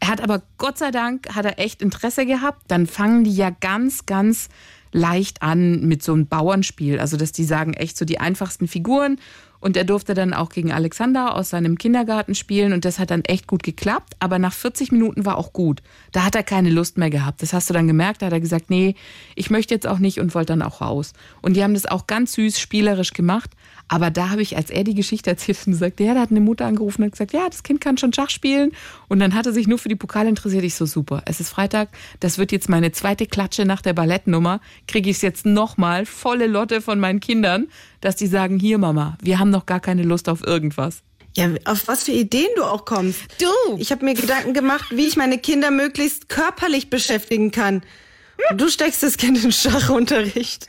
Er 0.00 0.08
hat 0.08 0.20
aber 0.20 0.42
Gott 0.58 0.78
sei 0.78 0.90
Dank 0.90 1.34
hat 1.34 1.44
er 1.44 1.58
echt 1.58 1.82
Interesse 1.82 2.26
gehabt. 2.26 2.62
Dann 2.68 2.86
fangen 2.86 3.24
die 3.24 3.34
ja 3.34 3.50
ganz, 3.50 4.06
ganz 4.06 4.48
leicht 4.92 5.42
an 5.42 5.86
mit 5.86 6.02
so 6.02 6.12
einem 6.12 6.26
Bauernspiel. 6.26 7.00
Also, 7.00 7.16
dass 7.16 7.32
die 7.32 7.44
sagen 7.44 7.74
echt 7.74 7.96
so 7.96 8.04
die 8.04 8.20
einfachsten 8.20 8.68
Figuren 8.68 9.18
und 9.62 9.76
er 9.76 9.84
durfte 9.84 10.14
dann 10.14 10.34
auch 10.34 10.48
gegen 10.48 10.72
Alexander 10.72 11.36
aus 11.36 11.50
seinem 11.50 11.78
Kindergarten 11.78 12.34
spielen 12.34 12.72
und 12.72 12.84
das 12.84 12.98
hat 12.98 13.12
dann 13.12 13.24
echt 13.24 13.46
gut 13.46 13.62
geklappt. 13.62 14.14
Aber 14.18 14.40
nach 14.40 14.52
40 14.52 14.90
Minuten 14.90 15.24
war 15.24 15.38
auch 15.38 15.52
gut. 15.52 15.82
Da 16.10 16.24
hat 16.24 16.34
er 16.34 16.42
keine 16.42 16.68
Lust 16.68 16.98
mehr 16.98 17.10
gehabt. 17.10 17.42
Das 17.42 17.52
hast 17.52 17.70
du 17.70 17.74
dann 17.74 17.86
gemerkt. 17.86 18.22
Da 18.22 18.26
hat 18.26 18.32
er 18.32 18.40
gesagt, 18.40 18.70
nee, 18.70 18.96
ich 19.36 19.50
möchte 19.50 19.72
jetzt 19.72 19.86
auch 19.86 20.00
nicht 20.00 20.18
und 20.18 20.34
wollte 20.34 20.52
dann 20.52 20.62
auch 20.62 20.80
raus. 20.80 21.12
Und 21.42 21.54
die 21.54 21.62
haben 21.62 21.74
das 21.74 21.86
auch 21.86 22.08
ganz 22.08 22.32
süß 22.32 22.58
spielerisch 22.58 23.12
gemacht. 23.12 23.50
Aber 23.86 24.10
da 24.10 24.30
habe 24.30 24.42
ich, 24.42 24.56
als 24.56 24.70
er 24.70 24.82
die 24.82 24.94
Geschichte 24.94 25.30
erzählt 25.30 25.58
hat, 25.58 25.66
gesagt, 25.66 26.00
ja, 26.00 26.14
da 26.14 26.20
hat 26.20 26.30
eine 26.30 26.40
Mutter 26.40 26.66
angerufen 26.66 27.04
und 27.04 27.12
gesagt, 27.12 27.32
ja, 27.32 27.46
das 27.48 27.62
Kind 27.62 27.80
kann 27.80 27.98
schon 27.98 28.12
Schach 28.12 28.30
spielen. 28.30 28.72
Und 29.08 29.20
dann 29.20 29.34
hat 29.34 29.46
er 29.46 29.52
sich 29.52 29.68
nur 29.68 29.78
für 29.78 29.88
die 29.88 29.96
Pokale 29.96 30.28
interessiert. 30.28 30.64
Ich 30.64 30.74
so, 30.74 30.86
super, 30.86 31.22
es 31.26 31.38
ist 31.38 31.50
Freitag, 31.50 31.90
das 32.18 32.38
wird 32.38 32.50
jetzt 32.50 32.68
meine 32.68 32.90
zweite 32.90 33.26
Klatsche 33.26 33.64
nach 33.64 33.82
der 33.82 33.92
Ballettnummer. 33.92 34.60
Kriege 34.88 35.10
ich 35.10 35.16
es 35.16 35.22
jetzt 35.22 35.46
nochmal, 35.46 36.04
volle 36.04 36.48
Lotte 36.48 36.80
von 36.80 36.98
meinen 36.98 37.20
Kindern, 37.20 37.68
dass 38.02 38.16
die 38.16 38.26
sagen, 38.26 38.58
hier 38.58 38.76
Mama, 38.76 39.16
wir 39.22 39.38
haben 39.38 39.48
noch 39.48 39.64
gar 39.64 39.80
keine 39.80 40.02
Lust 40.02 40.28
auf 40.28 40.46
irgendwas. 40.46 41.02
Ja, 41.34 41.48
auf 41.64 41.88
was 41.88 42.02
für 42.02 42.12
Ideen 42.12 42.48
du 42.56 42.64
auch 42.64 42.84
kommst. 42.84 43.20
Du! 43.40 43.76
Ich 43.78 43.90
habe 43.90 44.04
mir 44.04 44.12
Gedanken 44.12 44.52
gemacht, 44.52 44.90
wie 44.90 45.06
ich 45.06 45.16
meine 45.16 45.38
Kinder 45.38 45.70
möglichst 45.70 46.28
körperlich 46.28 46.90
beschäftigen 46.90 47.50
kann. 47.50 47.82
Du 48.54 48.68
steckst 48.68 49.02
das 49.02 49.16
Kind 49.16 49.42
in 49.42 49.52
Schachunterricht. 49.52 50.66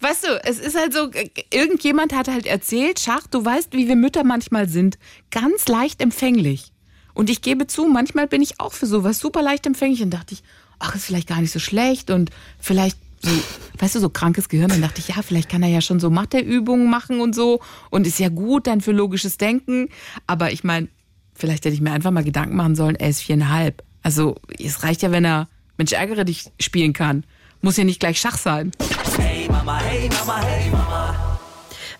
Weißt 0.00 0.24
du, 0.24 0.40
es 0.44 0.60
ist 0.60 0.76
halt 0.76 0.92
so, 0.92 1.10
irgendjemand 1.50 2.12
hat 2.14 2.28
halt 2.28 2.46
erzählt, 2.46 3.00
Schach, 3.00 3.26
du 3.26 3.44
weißt, 3.44 3.72
wie 3.72 3.88
wir 3.88 3.96
Mütter 3.96 4.22
manchmal 4.22 4.68
sind, 4.68 4.98
ganz 5.30 5.66
leicht 5.66 6.00
empfänglich. 6.00 6.72
Und 7.14 7.30
ich 7.30 7.42
gebe 7.42 7.66
zu, 7.66 7.86
manchmal 7.86 8.26
bin 8.26 8.42
ich 8.42 8.60
auch 8.60 8.72
für 8.72 8.86
sowas 8.86 9.18
super 9.18 9.42
leicht 9.42 9.66
empfänglich 9.66 10.02
und 10.02 10.10
dachte 10.10 10.34
ich, 10.34 10.42
ach, 10.78 10.94
ist 10.94 11.06
vielleicht 11.06 11.28
gar 11.28 11.40
nicht 11.40 11.52
so 11.52 11.58
schlecht 11.58 12.10
und 12.10 12.30
vielleicht 12.60 12.98
so, 13.24 13.30
weißt 13.78 13.94
du, 13.94 14.00
so 14.00 14.08
krankes 14.08 14.48
Gehirn. 14.48 14.68
Dann 14.68 14.82
dachte 14.82 15.00
ich, 15.00 15.08
ja, 15.08 15.22
vielleicht 15.22 15.48
kann 15.48 15.62
er 15.62 15.68
ja 15.68 15.80
schon 15.80 16.00
so 16.00 16.10
Matheübungen 16.10 16.88
machen 16.88 17.20
und 17.20 17.34
so 17.34 17.60
und 17.90 18.06
ist 18.06 18.18
ja 18.18 18.28
gut 18.28 18.66
dann 18.66 18.80
für 18.80 18.92
logisches 18.92 19.38
Denken. 19.38 19.88
Aber 20.26 20.52
ich 20.52 20.64
meine, 20.64 20.88
vielleicht 21.34 21.64
hätte 21.64 21.74
ich 21.74 21.80
mir 21.80 21.92
einfach 21.92 22.10
mal 22.10 22.24
Gedanken 22.24 22.56
machen 22.56 22.76
sollen, 22.76 22.96
er 22.96 23.08
ist 23.08 23.22
viereinhalb. 23.22 23.82
Also 24.02 24.36
es 24.58 24.82
reicht 24.82 25.02
ja, 25.02 25.10
wenn 25.10 25.24
er 25.24 25.48
Mensch 25.76 25.92
ärgere 25.92 26.24
dich 26.24 26.50
spielen 26.60 26.92
kann. 26.92 27.24
Muss 27.62 27.76
ja 27.76 27.84
nicht 27.84 28.00
gleich 28.00 28.20
Schach 28.20 28.36
sein. 28.36 28.72
Hey 29.16 29.48
Mama, 29.48 29.80
hey 29.80 30.08
Mama, 30.08 30.42
hey 30.42 30.70
Mama. 30.70 31.34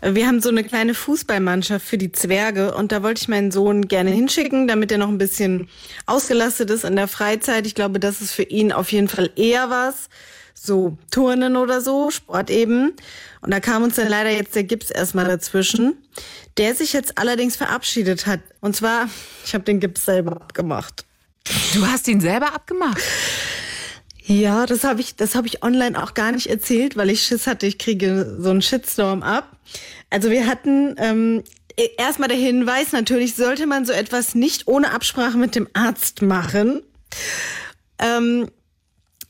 Wir 0.02 0.26
haben 0.26 0.42
so 0.42 0.50
eine 0.50 0.64
kleine 0.64 0.92
Fußballmannschaft 0.92 1.86
für 1.86 1.96
die 1.96 2.12
Zwerge 2.12 2.74
und 2.74 2.92
da 2.92 3.02
wollte 3.02 3.22
ich 3.22 3.28
meinen 3.28 3.50
Sohn 3.50 3.88
gerne 3.88 4.10
hinschicken, 4.10 4.68
damit 4.68 4.92
er 4.92 4.98
noch 4.98 5.08
ein 5.08 5.16
bisschen 5.16 5.68
ausgelastet 6.04 6.68
ist 6.68 6.84
in 6.84 6.94
der 6.94 7.08
Freizeit. 7.08 7.66
Ich 7.66 7.74
glaube, 7.74 7.98
das 7.98 8.20
ist 8.20 8.32
für 8.32 8.42
ihn 8.42 8.70
auf 8.70 8.92
jeden 8.92 9.08
Fall 9.08 9.30
eher 9.34 9.70
was. 9.70 10.10
So 10.54 10.96
Turnen 11.10 11.56
oder 11.56 11.80
so, 11.80 12.10
Sport 12.10 12.50
eben. 12.50 12.94
Und 13.40 13.50
da 13.50 13.60
kam 13.60 13.82
uns 13.82 13.96
dann 13.96 14.08
leider 14.08 14.30
jetzt 14.30 14.54
der 14.54 14.64
Gips 14.64 14.90
erstmal 14.90 15.26
dazwischen, 15.26 15.96
der 16.56 16.74
sich 16.74 16.92
jetzt 16.92 17.18
allerdings 17.18 17.56
verabschiedet 17.56 18.26
hat. 18.26 18.40
Und 18.60 18.74
zwar, 18.74 19.08
ich 19.44 19.54
habe 19.54 19.64
den 19.64 19.80
Gips 19.80 20.04
selber 20.04 20.32
abgemacht. 20.32 21.04
Du 21.74 21.86
hast 21.86 22.08
ihn 22.08 22.20
selber 22.20 22.54
abgemacht? 22.54 22.98
Ja, 24.26 24.64
das 24.64 24.84
habe 24.84 25.02
ich, 25.02 25.16
das 25.16 25.34
habe 25.34 25.46
ich 25.46 25.62
online 25.62 26.02
auch 26.02 26.14
gar 26.14 26.32
nicht 26.32 26.46
erzählt, 26.46 26.96
weil 26.96 27.10
ich 27.10 27.22
Schiss 27.22 27.46
hatte, 27.46 27.66
ich 27.66 27.78
kriege 27.78 28.36
so 28.38 28.48
einen 28.48 28.62
Shitstorm 28.62 29.22
ab. 29.22 29.58
Also 30.08 30.30
wir 30.30 30.46
hatten 30.46 30.94
ähm, 30.96 31.44
erstmal 31.98 32.28
der 32.28 32.38
Hinweis, 32.38 32.92
natürlich 32.92 33.34
sollte 33.34 33.66
man 33.66 33.84
so 33.84 33.92
etwas 33.92 34.34
nicht 34.34 34.66
ohne 34.66 34.92
Absprache 34.92 35.36
mit 35.36 35.54
dem 35.54 35.68
Arzt 35.74 36.22
machen. 36.22 36.82
Ähm, 37.98 38.48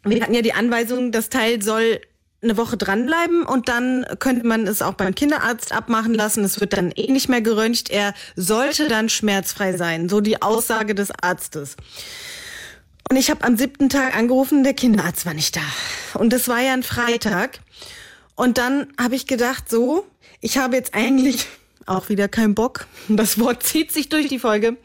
wir 0.05 0.23
hatten 0.23 0.35
ja 0.35 0.43
die 0.43 0.53
Anweisung, 0.53 1.13
das 1.13 1.29
Teil 1.29 1.63
soll 1.63 2.01
eine 2.43 2.57
Woche 2.57 2.77
dranbleiben 2.77 3.45
und 3.45 3.69
dann 3.69 4.07
könnte 4.19 4.47
man 4.47 4.67
es 4.67 4.83
auch 4.83 4.95
beim 4.95 5.15
Kinderarzt 5.15 5.73
abmachen 5.73 6.15
lassen. 6.15 6.45
Es 6.45 6.61
wird 6.61 6.75
dann 6.75 6.93
eh 6.95 7.11
nicht 7.11 7.29
mehr 7.29 7.41
geröntgt. 7.41 7.91
Er 7.91 8.15
sollte 8.37 8.89
dann 8.89 9.09
schmerzfrei 9.09 9.77
sein. 9.77 10.09
So 10.09 10.21
die 10.21 10.43
Aussage 10.43 10.95
des 10.95 11.11
Arztes. 11.23 11.77
Und 13.11 13.17
ich 13.17 13.31
habe 13.31 13.45
am 13.45 13.57
siebten 13.57 13.89
Tag 13.89 14.17
angerufen, 14.17 14.63
der 14.63 14.75
Kinderarzt 14.75 15.27
war 15.27 15.35
nicht 15.35 15.57
da. 15.57 16.19
Und 16.19 16.33
das 16.33 16.49
war 16.49 16.61
ja 16.61 16.73
ein 16.73 16.83
Freitag. 16.83 17.61
Und 18.35 18.59
dann 18.59 18.89
habe 19.01 19.15
ich 19.15 19.27
gedacht, 19.27 19.69
so, 19.71 20.07
ich 20.41 20.59
habe 20.59 20.77
jetzt 20.77 20.95
eigentlich 20.95 21.47
auch 21.87 22.09
wieder 22.09 22.29
keinen 22.29 22.55
Bock. 22.55 22.87
Das 23.09 23.39
Wort 23.39 23.63
zieht 23.63 23.93
sich 23.93 24.09
durch 24.09 24.29
die 24.29 24.39
Folge. 24.39 24.77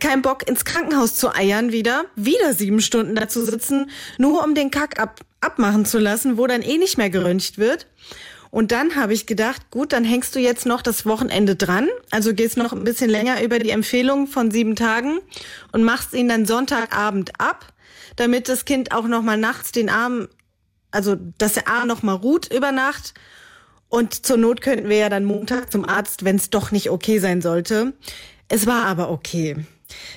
Kein 0.00 0.22
Bock 0.22 0.48
ins 0.48 0.64
Krankenhaus 0.64 1.14
zu 1.14 1.34
eiern 1.34 1.72
wieder, 1.72 2.04
wieder 2.16 2.52
sieben 2.52 2.80
Stunden 2.80 3.14
dazu 3.14 3.44
sitzen, 3.44 3.90
nur 4.18 4.44
um 4.44 4.54
den 4.54 4.70
Kack 4.70 5.00
ab, 5.00 5.20
abmachen 5.40 5.84
zu 5.84 5.98
lassen, 5.98 6.36
wo 6.36 6.46
dann 6.46 6.62
eh 6.62 6.78
nicht 6.78 6.98
mehr 6.98 7.10
geröntgt 7.10 7.58
wird. 7.58 7.86
Und 8.50 8.72
dann 8.72 8.96
habe 8.96 9.12
ich 9.12 9.26
gedacht, 9.26 9.70
gut, 9.70 9.92
dann 9.92 10.04
hängst 10.04 10.34
du 10.34 10.40
jetzt 10.40 10.66
noch 10.66 10.82
das 10.82 11.04
Wochenende 11.04 11.54
dran, 11.54 11.88
also 12.10 12.32
gehst 12.32 12.56
noch 12.56 12.72
ein 12.72 12.84
bisschen 12.84 13.10
länger 13.10 13.42
über 13.42 13.58
die 13.58 13.70
Empfehlung 13.70 14.26
von 14.26 14.50
sieben 14.50 14.74
Tagen 14.74 15.18
und 15.72 15.84
machst 15.84 16.14
ihn 16.14 16.28
dann 16.28 16.46
Sonntagabend 16.46 17.38
ab, 17.38 17.72
damit 18.16 18.48
das 18.48 18.64
Kind 18.64 18.92
auch 18.92 19.06
noch 19.06 19.22
mal 19.22 19.36
nachts 19.36 19.72
den 19.72 19.90
Arm, 19.90 20.28
also 20.90 21.16
dass 21.36 21.54
der 21.54 21.68
Arm 21.68 21.88
noch 21.88 22.02
mal 22.02 22.14
ruht 22.14 22.52
über 22.52 22.72
Nacht. 22.72 23.12
Und 23.88 24.26
zur 24.26 24.36
Not 24.36 24.60
könnten 24.60 24.88
wir 24.88 24.98
ja 24.98 25.08
dann 25.08 25.24
Montag 25.24 25.72
zum 25.72 25.84
Arzt, 25.84 26.24
wenn 26.24 26.36
es 26.36 26.50
doch 26.50 26.70
nicht 26.70 26.90
okay 26.90 27.18
sein 27.18 27.40
sollte. 27.40 27.94
Es 28.48 28.66
war 28.66 28.84
aber 28.84 29.10
okay. 29.10 29.56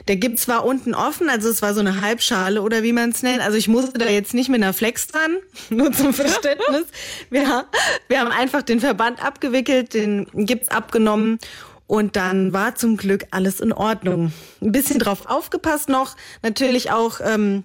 Der 0.08 0.18
Gips 0.18 0.50
war 0.50 0.66
unten 0.66 0.94
offen, 0.94 1.30
also 1.30 1.50
es 1.50 1.62
war 1.62 1.74
so 1.74 1.80
eine 1.80 2.02
Halbschale 2.02 2.62
oder 2.62 2.84
wie 2.84 2.92
man 2.92 3.12
es 3.12 3.24
nennt. 3.24 3.42
Also 3.42 3.58
ich 3.58 3.70
musste 3.70 3.98
da 3.98 4.10
jetzt 4.10 4.34
nicht 4.34 4.50
mit 4.50 4.62
einer 4.62 4.74
Flex 4.74 5.08
dran, 5.08 5.38
nur 5.70 5.92
zum 5.94 6.14
Verständnis. 6.14 6.86
Wir, 7.30 7.66
wir 8.10 8.20
haben 8.20 8.32
einfach 8.32 8.64
den 8.64 8.82
Verband 8.82 9.24
abgewickelt, 9.24 9.94
den 9.94 10.28
Gips 10.34 10.68
abgenommen 10.68 11.40
und 11.88 12.16
dann 12.16 12.52
war 12.54 12.76
zum 12.76 12.98
Glück 12.98 13.26
alles 13.32 13.62
in 13.62 13.72
Ordnung. 13.72 14.34
Ein 14.62 14.72
bisschen 14.72 15.00
drauf 15.00 15.26
aufgepasst 15.28 15.88
noch, 15.88 16.16
natürlich 16.42 16.92
auch 16.92 17.20
ähm, 17.24 17.64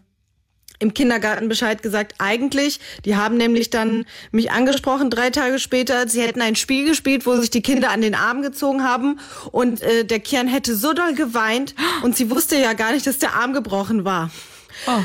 im 0.78 0.94
Kindergarten 0.94 1.48
Bescheid 1.48 1.82
gesagt, 1.82 2.14
eigentlich, 2.18 2.80
die 3.04 3.16
haben 3.16 3.36
nämlich 3.36 3.70
dann 3.70 4.04
mich 4.30 4.50
angesprochen 4.50 5.10
drei 5.10 5.30
Tage 5.30 5.58
später, 5.58 6.08
sie 6.08 6.22
hätten 6.22 6.42
ein 6.42 6.56
Spiel 6.56 6.86
gespielt, 6.86 7.26
wo 7.26 7.36
sich 7.36 7.50
die 7.50 7.62
Kinder 7.62 7.90
an 7.90 8.00
den 8.00 8.14
Arm 8.14 8.42
gezogen 8.42 8.84
haben 8.84 9.18
und 9.52 9.82
äh, 9.82 10.04
der 10.04 10.20
Kian 10.20 10.48
hätte 10.48 10.76
so 10.76 10.92
doll 10.92 11.14
geweint 11.14 11.74
und 12.02 12.16
sie 12.16 12.30
wusste 12.30 12.56
ja 12.56 12.72
gar 12.72 12.92
nicht, 12.92 13.06
dass 13.06 13.18
der 13.18 13.34
Arm 13.34 13.52
gebrochen 13.52 14.04
war. 14.04 14.30
Oh. 14.86 15.02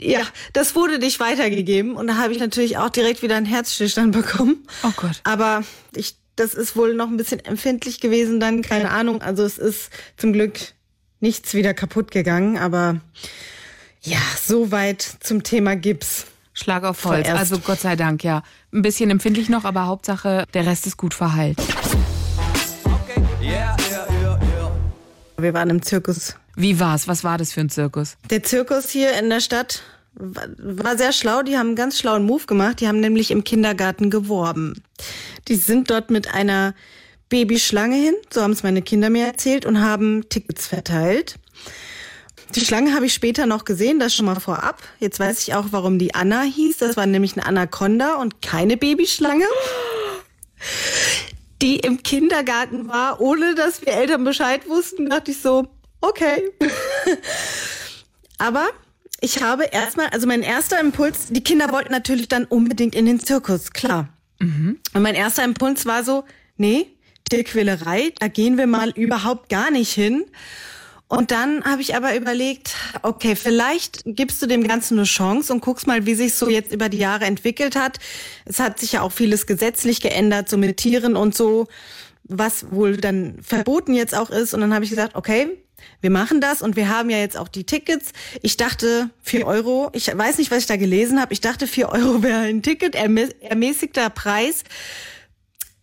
ja, 0.00 0.22
das 0.52 0.74
wurde 0.74 0.98
nicht 0.98 1.20
weitergegeben 1.20 1.94
und 1.94 2.06
da 2.06 2.16
habe 2.16 2.32
ich 2.32 2.40
natürlich 2.40 2.78
auch 2.78 2.90
direkt 2.90 3.22
wieder 3.22 3.36
einen 3.36 3.46
Herzstillstand 3.46 4.12
bekommen. 4.12 4.66
Oh 4.82 4.92
Gott. 4.96 5.20
Aber 5.24 5.62
ich, 5.94 6.16
das 6.36 6.54
ist 6.54 6.76
wohl 6.76 6.94
noch 6.94 7.08
ein 7.08 7.16
bisschen 7.16 7.44
empfindlich 7.44 8.00
gewesen 8.00 8.40
dann, 8.40 8.62
keine 8.62 8.90
Ahnung. 8.90 9.22
Also 9.22 9.44
es 9.44 9.58
ist 9.58 9.90
zum 10.16 10.32
Glück 10.32 10.58
nichts 11.20 11.54
wieder 11.54 11.74
kaputt 11.74 12.10
gegangen, 12.10 12.58
aber 12.58 13.00
ja, 14.04 14.18
soweit 14.42 15.02
zum 15.20 15.42
Thema 15.42 15.76
Gips. 15.76 16.26
Schlag 16.52 16.84
auf 16.84 17.04
Holz. 17.04 17.26
Vorerst. 17.26 17.52
Also 17.52 17.58
Gott 17.58 17.80
sei 17.80 17.96
Dank, 17.96 18.22
ja. 18.22 18.42
Ein 18.72 18.82
bisschen 18.82 19.10
empfindlich 19.10 19.48
noch, 19.48 19.64
aber 19.64 19.86
Hauptsache, 19.86 20.44
der 20.54 20.66
Rest 20.66 20.86
ist 20.86 20.96
gut 20.96 21.12
verheilt. 21.12 21.58
Okay. 22.84 23.20
Yeah, 23.42 23.76
yeah, 23.90 24.06
yeah, 24.22 24.72
Wir 25.36 25.52
waren 25.52 25.70
im 25.70 25.82
Zirkus. 25.82 26.36
Wie 26.54 26.78
war's? 26.78 27.08
Was 27.08 27.24
war 27.24 27.38
das 27.38 27.52
für 27.52 27.60
ein 27.60 27.70
Zirkus? 27.70 28.16
Der 28.30 28.44
Zirkus 28.44 28.90
hier 28.90 29.18
in 29.18 29.30
der 29.30 29.40
Stadt 29.40 29.82
war 30.14 30.96
sehr 30.96 31.12
schlau. 31.12 31.42
Die 31.42 31.58
haben 31.58 31.68
einen 31.68 31.76
ganz 31.76 31.98
schlauen 31.98 32.24
Move 32.24 32.46
gemacht. 32.46 32.80
Die 32.80 32.86
haben 32.86 33.00
nämlich 33.00 33.32
im 33.32 33.42
Kindergarten 33.42 34.10
geworben. 34.10 34.80
Die 35.48 35.56
sind 35.56 35.90
dort 35.90 36.10
mit 36.10 36.32
einer 36.32 36.74
Babyschlange 37.30 37.96
hin, 37.96 38.14
so 38.30 38.42
haben 38.42 38.52
es 38.52 38.62
meine 38.62 38.82
Kinder 38.82 39.10
mir 39.10 39.26
erzählt, 39.26 39.66
und 39.66 39.80
haben 39.80 40.28
Tickets 40.28 40.68
verteilt. 40.68 41.36
Die 42.54 42.64
Schlange 42.64 42.94
habe 42.94 43.06
ich 43.06 43.14
später 43.14 43.46
noch 43.46 43.64
gesehen, 43.64 43.98
das 43.98 44.14
schon 44.14 44.26
mal 44.26 44.38
vorab. 44.38 44.82
Jetzt 45.00 45.18
weiß 45.18 45.40
ich 45.42 45.54
auch, 45.54 45.66
warum 45.70 45.98
die 45.98 46.14
Anna 46.14 46.42
hieß. 46.42 46.78
Das 46.78 46.96
war 46.96 47.06
nämlich 47.06 47.36
eine 47.36 47.46
Anaconda 47.46 48.16
und 48.16 48.42
keine 48.42 48.76
Babyschlange. 48.76 49.46
Die 51.62 51.76
im 51.76 52.02
Kindergarten 52.02 52.88
war, 52.88 53.20
ohne 53.20 53.54
dass 53.54 53.80
wir 53.82 53.92
Eltern 53.92 54.24
Bescheid 54.24 54.68
wussten, 54.68 55.10
dachte 55.10 55.30
ich 55.30 55.40
so, 55.40 55.66
okay. 56.00 56.50
Aber 58.38 58.68
ich 59.20 59.42
habe 59.42 59.64
erstmal, 59.64 60.08
also 60.08 60.26
mein 60.26 60.42
erster 60.42 60.78
Impuls, 60.80 61.28
die 61.30 61.42
Kinder 61.42 61.72
wollten 61.72 61.92
natürlich 61.92 62.28
dann 62.28 62.44
unbedingt 62.44 62.94
in 62.94 63.06
den 63.06 63.20
Zirkus, 63.20 63.72
klar. 63.72 64.08
Mhm. 64.38 64.78
Und 64.92 65.02
mein 65.02 65.14
erster 65.14 65.44
Impuls 65.44 65.86
war 65.86 66.04
so, 66.04 66.24
nee, 66.56 66.86
Tierquälerei, 67.30 68.12
da 68.18 68.28
gehen 68.28 68.58
wir 68.58 68.66
mal 68.66 68.90
überhaupt 68.90 69.48
gar 69.48 69.70
nicht 69.70 69.92
hin. 69.92 70.26
Und 71.14 71.30
dann 71.30 71.64
habe 71.64 71.80
ich 71.80 71.94
aber 71.94 72.16
überlegt, 72.16 72.74
okay, 73.02 73.36
vielleicht 73.36 74.02
gibst 74.04 74.42
du 74.42 74.46
dem 74.46 74.66
Ganzen 74.66 74.98
eine 74.98 75.06
Chance 75.06 75.52
und 75.52 75.60
guckst 75.60 75.86
mal, 75.86 76.06
wie 76.06 76.14
sich 76.16 76.34
so 76.34 76.48
jetzt 76.48 76.72
über 76.72 76.88
die 76.88 76.98
Jahre 76.98 77.24
entwickelt 77.24 77.76
hat. 77.76 77.98
Es 78.44 78.58
hat 78.58 78.80
sich 78.80 78.92
ja 78.92 79.02
auch 79.02 79.12
vieles 79.12 79.46
gesetzlich 79.46 80.00
geändert, 80.00 80.48
so 80.48 80.56
mit 80.58 80.76
Tieren 80.76 81.14
und 81.14 81.36
so, 81.36 81.68
was 82.24 82.72
wohl 82.72 82.96
dann 82.96 83.38
verboten 83.42 83.94
jetzt 83.94 84.12
auch 84.12 84.30
ist. 84.30 84.54
Und 84.54 84.60
dann 84.60 84.74
habe 84.74 84.84
ich 84.84 84.90
gesagt, 84.90 85.14
okay, 85.14 85.56
wir 86.00 86.10
machen 86.10 86.40
das 86.40 86.62
und 86.62 86.74
wir 86.74 86.88
haben 86.88 87.10
ja 87.10 87.18
jetzt 87.18 87.36
auch 87.36 87.48
die 87.48 87.64
Tickets. 87.64 88.10
Ich 88.42 88.56
dachte, 88.56 89.10
vier 89.22 89.46
Euro, 89.46 89.90
ich 89.92 90.08
weiß 90.08 90.38
nicht, 90.38 90.50
was 90.50 90.58
ich 90.58 90.66
da 90.66 90.76
gelesen 90.76 91.20
habe, 91.20 91.32
ich 91.32 91.40
dachte, 91.40 91.68
vier 91.68 91.90
Euro 91.90 92.24
wäre 92.24 92.40
ein 92.40 92.62
Ticket, 92.62 92.96
ermäßigter 92.96 94.10
Preis. 94.10 94.64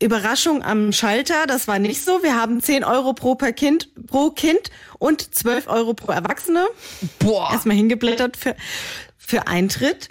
Überraschung 0.02 0.64
am 0.64 0.92
Schalter, 0.92 1.46
das 1.48 1.68
war 1.68 1.80
nicht 1.80 2.04
so. 2.04 2.24
Wir 2.24 2.36
haben 2.36 2.62
10 2.62 2.84
Euro 2.84 3.14
pro, 3.14 3.36
per 3.36 3.54
kind, 3.54 3.90
pro 4.08 4.32
Kind 4.32 4.72
und 5.00 5.34
12 5.34 5.68
Euro 5.68 5.94
pro 5.94 6.12
Erwachsene. 6.12 6.68
Boah. 7.20 7.52
Erstmal 7.52 7.76
hingeblättert 7.76 8.38
für, 8.38 8.56
für 9.18 9.48
Eintritt. 9.48 10.10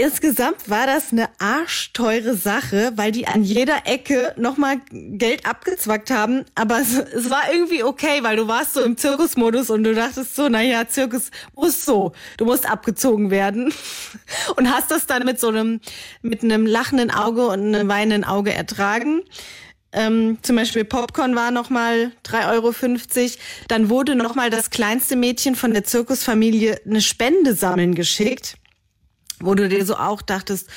Insgesamt 0.00 0.70
war 0.70 0.86
das 0.86 1.10
eine 1.10 1.28
arschteure 1.40 2.34
Sache, 2.34 2.92
weil 2.94 3.10
die 3.10 3.26
an 3.26 3.42
jeder 3.42 3.78
Ecke 3.84 4.32
nochmal 4.36 4.76
Geld 4.92 5.44
abgezwackt 5.44 6.12
haben. 6.12 6.44
Aber 6.54 6.80
es, 6.80 6.96
es, 6.96 7.30
war 7.30 7.52
irgendwie 7.52 7.82
okay, 7.82 8.22
weil 8.22 8.36
du 8.36 8.46
warst 8.46 8.74
so 8.74 8.80
im 8.80 8.96
Zirkusmodus 8.96 9.70
und 9.70 9.82
du 9.82 9.96
dachtest 9.96 10.36
so, 10.36 10.48
naja, 10.48 10.86
Zirkus 10.86 11.32
muss 11.56 11.84
so. 11.84 12.12
Du 12.36 12.44
musst 12.44 12.70
abgezogen 12.70 13.32
werden. 13.32 13.74
Und 14.56 14.70
hast 14.70 14.90
das 14.92 15.06
dann 15.06 15.24
mit 15.24 15.40
so 15.40 15.48
einem, 15.48 15.80
mit 16.22 16.44
einem 16.44 16.64
lachenden 16.64 17.10
Auge 17.10 17.46
und 17.46 17.74
einem 17.74 17.88
weinenden 17.88 18.24
Auge 18.24 18.52
ertragen. 18.52 19.22
Ähm, 19.92 20.38
zum 20.42 20.56
Beispiel 20.56 20.84
Popcorn 20.84 21.34
war 21.34 21.50
nochmal 21.50 22.12
3,50 22.24 22.52
Euro. 22.52 23.30
Dann 23.68 23.88
wurde 23.90 24.14
nochmal 24.14 24.50
das 24.50 24.70
kleinste 24.70 25.16
Mädchen 25.16 25.56
von 25.56 25.72
der 25.72 25.84
Zirkusfamilie 25.84 26.80
eine 26.86 27.00
Spende 27.00 27.54
sammeln 27.54 27.94
geschickt 27.94 28.56
wo 29.40 29.54
du 29.54 29.68
dir 29.68 29.84
so 29.84 29.96
auch 29.96 30.22
dachtest, 30.22 30.68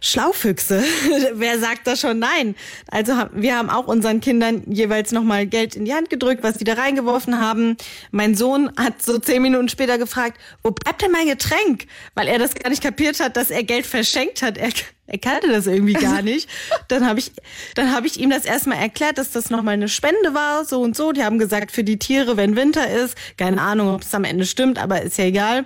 Schlaufüchse. 0.00 0.82
Wer 1.34 1.58
sagt 1.58 1.86
da 1.86 1.96
schon 1.96 2.18
nein? 2.18 2.54
Also 2.90 3.12
wir 3.32 3.56
haben 3.56 3.70
auch 3.70 3.86
unseren 3.86 4.20
Kindern 4.20 4.62
jeweils 4.66 5.12
nochmal 5.12 5.46
Geld 5.46 5.76
in 5.76 5.84
die 5.84 5.94
Hand 5.94 6.10
gedrückt, 6.10 6.42
was 6.42 6.58
die 6.58 6.64
da 6.64 6.74
reingeworfen 6.74 7.40
haben. 7.40 7.76
Mein 8.10 8.34
Sohn 8.34 8.70
hat 8.76 9.02
so 9.02 9.18
zehn 9.18 9.42
Minuten 9.42 9.68
später 9.68 9.98
gefragt, 9.98 10.38
wo 10.62 10.70
bleibt 10.70 11.02
denn 11.02 11.10
mein 11.10 11.26
Getränk? 11.26 11.86
Weil 12.14 12.28
er 12.28 12.38
das 12.38 12.54
gar 12.54 12.70
nicht 12.70 12.82
kapiert 12.82 13.20
hat, 13.20 13.36
dass 13.36 13.50
er 13.50 13.64
Geld 13.64 13.86
verschenkt 13.86 14.42
hat. 14.42 14.56
Er, 14.56 14.70
er 15.06 15.18
kannte 15.18 15.48
das 15.48 15.66
irgendwie 15.66 15.94
gar 15.94 16.22
nicht. 16.22 16.48
Dann 16.88 17.06
habe 17.06 17.18
ich, 17.18 17.32
dann 17.74 17.92
habe 17.92 18.06
ich 18.06 18.20
ihm 18.20 18.30
das 18.30 18.44
erstmal 18.44 18.78
erklärt, 18.78 19.18
dass 19.18 19.32
das 19.32 19.50
nochmal 19.50 19.74
eine 19.74 19.88
Spende 19.88 20.34
war, 20.34 20.64
so 20.64 20.80
und 20.80 20.96
so. 20.96 21.12
Die 21.12 21.24
haben 21.24 21.38
gesagt, 21.38 21.72
für 21.72 21.84
die 21.84 21.98
Tiere, 21.98 22.36
wenn 22.36 22.56
Winter 22.56 22.88
ist. 22.88 23.16
Keine 23.36 23.60
Ahnung, 23.60 23.94
ob 23.94 24.02
es 24.02 24.14
am 24.14 24.24
Ende 24.24 24.46
stimmt, 24.46 24.78
aber 24.78 25.02
ist 25.02 25.18
ja 25.18 25.24
egal. 25.24 25.64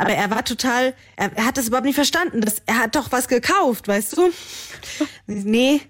Aber 0.00 0.14
er 0.14 0.30
war 0.30 0.42
total, 0.46 0.94
er, 1.16 1.30
er 1.36 1.44
hat 1.44 1.58
das 1.58 1.68
überhaupt 1.68 1.84
nicht 1.84 1.94
verstanden. 1.94 2.40
Das, 2.40 2.62
er 2.64 2.78
hat 2.78 2.96
doch 2.96 3.12
was 3.12 3.28
gekauft, 3.28 3.86
weißt 3.86 4.16
du? 4.16 4.30
nee, 5.26 5.82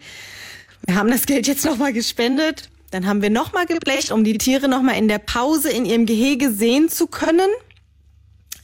wir 0.84 0.96
haben 0.96 1.12
das 1.12 1.26
Geld 1.26 1.46
jetzt 1.46 1.64
nochmal 1.64 1.92
gespendet. 1.92 2.70
Dann 2.90 3.06
haben 3.06 3.22
wir 3.22 3.30
nochmal 3.30 3.66
geblecht, 3.66 4.10
um 4.10 4.24
die 4.24 4.36
Tiere 4.36 4.66
nochmal 4.66 4.96
in 4.96 5.06
der 5.06 5.20
Pause 5.20 5.70
in 5.70 5.84
ihrem 5.84 6.06
Gehege 6.06 6.50
sehen 6.50 6.88
zu 6.88 7.06
können. 7.06 7.48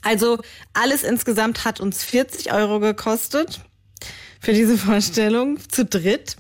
Also 0.03 0.41
alles 0.73 1.05
insgesamt 1.05 1.65
hat 1.65 1.79
uns 1.79 2.03
40 2.03 2.53
Euro 2.53 2.81
gekostet 2.81 3.61
für 4.41 4.53
diese 4.53 4.77
Vorstellung 4.77 5.61
zu 5.69 5.85
dritt. 5.85 6.35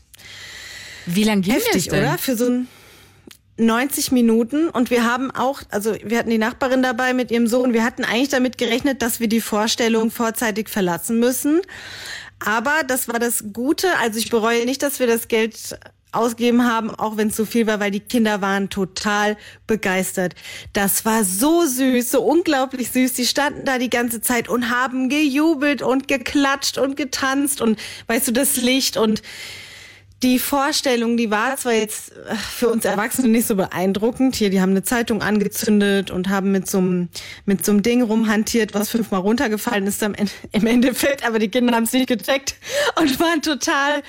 Wie 1.07 1.23
lange 1.23 1.43
ging 1.43 1.55
Heftig, 1.55 1.85
das 1.85 1.93
denn? 1.95 2.03
oder? 2.03 2.19
Für 2.19 2.37
so 2.37 2.47
ein 2.47 2.69
90 3.59 4.13
Minuten 4.13 4.69
und 4.69 4.91
wir 4.91 5.05
haben 5.05 5.31
auch, 5.31 5.63
also 5.71 5.95
wir 6.05 6.19
hatten 6.19 6.31
die 6.31 6.39
Nachbarin 6.39 6.83
dabei 6.83 7.15
mit 7.15 7.31
ihrem 7.31 7.47
Sohn, 7.47 7.73
wir 7.73 7.85
hatten 7.85 8.05
eigentlich 8.05 8.29
damit 8.29 8.59
gerechnet, 8.59 9.03
dass 9.03 9.21
wir 9.21 9.29
die 9.29 9.41
Vorstellung 9.41 10.11
vorzeitig 10.11 10.69
verlassen 10.69 11.19
müssen. 11.19 11.63
Aber 12.39 12.83
das 12.87 13.09
war 13.09 13.19
das 13.19 13.45
Gute, 13.55 13.89
also 13.99 14.19
ich 14.19 14.29
bereue 14.29 14.67
nicht, 14.67 14.83
dass 14.83 15.01
wir 15.01 15.07
das 15.07 15.29
Geld 15.29 15.79
ausgeben 16.13 16.65
haben, 16.65 16.95
auch 16.95 17.17
wenn 17.17 17.29
es 17.29 17.37
so 17.37 17.45
viel 17.45 17.67
war, 17.67 17.81
weil 17.81 17.91
die 17.91 18.01
Kinder 18.01 18.41
waren 18.41 18.71
total 18.71 19.37
begeistert. 19.67 20.35
Das 20.73 21.05
war 21.05 21.25
so 21.25 21.65
süß, 21.67 22.11
so 22.11 22.23
unglaublich 22.23 22.91
süß. 22.91 23.13
Die 23.15 23.27
standen 23.27 23.65
da 23.65 23.79
die 23.79 23.91
ganze 23.91 24.21
Zeit 24.21 24.49
und 24.49 24.71
haben 24.71 25.09
gejubelt 25.09 25.83
und 25.83 26.09
geklatscht 26.09 26.79
und 26.79 26.97
getanzt 26.97 27.61
und 27.61 27.79
weißt 28.07 28.29
du, 28.29 28.33
das 28.33 28.57
Licht 28.57 28.97
und 28.97 29.23
die 30.23 30.39
Vorstellung, 30.39 31.17
die 31.17 31.31
war 31.31 31.57
zwar 31.57 31.75
jetzt 31.75 32.13
äh, 32.13 32.35
für 32.35 32.69
uns 32.69 32.85
Erwachsene 32.85 33.29
nicht 33.29 33.47
so 33.47 33.55
beeindruckend. 33.55 34.37
Hier, 34.37 34.51
die 34.51 34.61
haben 34.61 34.71
eine 34.71 34.83
Zeitung 34.83 35.23
angezündet 35.23 36.11
und 36.11 36.29
haben 36.29 36.53
mit 36.53 36.69
so 36.69 36.79
einem, 36.79 37.09
mit 37.45 37.65
so 37.65 37.73
einem 37.73 37.83
Ding 37.83 38.03
rumhantiert, 38.03 38.73
was 38.75 38.89
fünfmal 38.89 39.21
runtergefallen 39.21 39.87
ist 39.87 40.03
im 40.03 40.67
Endeffekt, 40.67 41.27
aber 41.27 41.39
die 41.39 41.49
Kinder 41.49 41.75
haben 41.75 41.85
es 41.85 41.93
nicht 41.93 42.09
gecheckt 42.09 42.57
und 42.99 43.21
waren 43.21 43.43
total, 43.43 44.03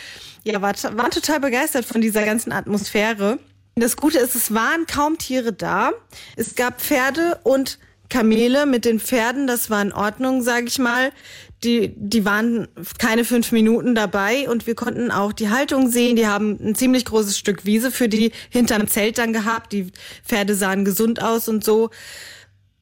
ja, 0.43 0.61
waren 0.61 1.11
total 1.11 1.39
begeistert 1.39 1.85
von 1.85 2.01
dieser 2.01 2.23
ganzen 2.23 2.51
Atmosphäre. 2.51 3.39
Das 3.75 3.95
Gute 3.95 4.17
ist, 4.17 4.33
es 4.33 4.53
waren 4.53 4.87
kaum 4.87 5.17
Tiere 5.19 5.53
da. 5.53 5.91
Es 6.35 6.55
gab 6.55 6.81
Pferde 6.81 7.39
und 7.43 7.77
Kamele 8.09 8.65
mit 8.65 8.85
den 8.85 8.99
Pferden, 8.99 9.47
das 9.47 9.69
war 9.69 9.81
in 9.81 9.91
Ordnung, 9.91 10.41
sage 10.41 10.67
ich 10.67 10.79
mal 10.79 11.11
die, 11.63 11.93
die 11.95 12.23
waren 12.23 12.67
keine 12.99 13.25
fünf 13.25 13.51
Minuten 13.51 13.95
dabei 13.95 14.47
und 14.49 14.67
wir 14.67 14.75
konnten 14.75 15.09
auch 15.09 15.33
die 15.33 15.49
Haltung 15.49 15.89
sehen. 15.89 16.15
Die 16.15 16.27
haben 16.27 16.57
ein 16.61 16.75
ziemlich 16.75 17.05
großes 17.05 17.37
Stück 17.37 17.65
Wiese 17.65 17.89
für 17.89 18.07
die 18.07 18.31
hinterm 18.49 18.87
Zelt 18.87 19.17
dann 19.17 19.33
gehabt. 19.33 19.73
Die 19.73 19.91
Pferde 20.23 20.55
sahen 20.55 20.85
gesund 20.85 21.21
aus 21.21 21.47
und 21.47 21.63
so. 21.63 21.89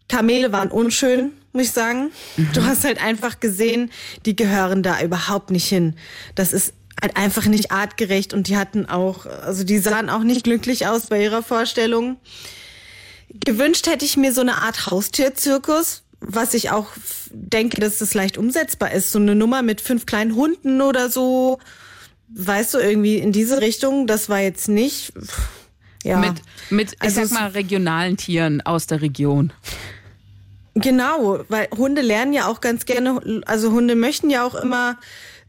Kamele 0.09 0.51
waren 0.51 0.71
unschön, 0.71 1.31
muss 1.53 1.63
ich 1.63 1.71
sagen. 1.71 2.11
Mhm. 2.35 2.49
Du 2.53 2.63
hast 2.65 2.83
halt 2.83 3.01
einfach 3.01 3.39
gesehen, 3.39 3.91
die 4.25 4.35
gehören 4.35 4.83
da 4.83 5.01
überhaupt 5.01 5.51
nicht 5.51 5.67
hin. 5.67 5.95
Das 6.35 6.51
ist 6.51 6.73
halt 7.01 7.15
einfach 7.15 7.45
nicht 7.45 7.71
artgerecht 7.71 8.33
und 8.33 8.49
die 8.49 8.57
hatten 8.57 8.87
auch, 8.87 9.25
also 9.25 9.63
die 9.63 9.79
sahen 9.79 10.09
auch 10.09 10.23
nicht 10.23 10.43
glücklich 10.43 10.85
aus 10.85 11.07
bei 11.07 11.23
ihrer 11.23 11.43
Vorstellung. 11.43 12.17
Gewünscht 13.43 13.87
hätte 13.87 14.05
ich 14.05 14.17
mir 14.17 14.33
so 14.33 14.41
eine 14.41 14.61
Art 14.61 14.87
Haustierzirkus, 14.87 16.03
was 16.19 16.53
ich 16.53 16.71
auch 16.71 16.87
denke, 17.31 17.81
dass 17.81 17.97
das 17.99 18.13
leicht 18.13 18.37
umsetzbar 18.37 18.91
ist. 18.91 19.11
So 19.11 19.19
eine 19.19 19.35
Nummer 19.35 19.61
mit 19.61 19.81
fünf 19.81 20.05
kleinen 20.05 20.35
Hunden 20.35 20.81
oder 20.81 21.09
so. 21.09 21.59
Weißt 22.29 22.73
du, 22.73 22.77
irgendwie 22.79 23.17
in 23.17 23.31
diese 23.31 23.61
Richtung, 23.61 24.07
das 24.07 24.29
war 24.29 24.39
jetzt 24.39 24.67
nicht. 24.67 25.13
Ja. 26.03 26.19
Mit, 26.19 26.41
mit 26.69 26.93
ich 26.93 27.01
also 27.01 27.25
sag 27.25 27.39
mal, 27.39 27.49
regionalen 27.49 28.17
Tieren 28.17 28.61
aus 28.61 28.87
der 28.87 29.01
Region. 29.01 29.51
Genau, 30.75 31.39
weil 31.47 31.67
Hunde 31.75 32.01
lernen 32.01 32.33
ja 32.33 32.47
auch 32.47 32.61
ganz 32.61 32.85
gerne, 32.85 33.41
also 33.45 33.71
Hunde 33.71 33.95
möchten 33.95 34.29
ja 34.29 34.45
auch 34.45 34.55
immer 34.55 34.97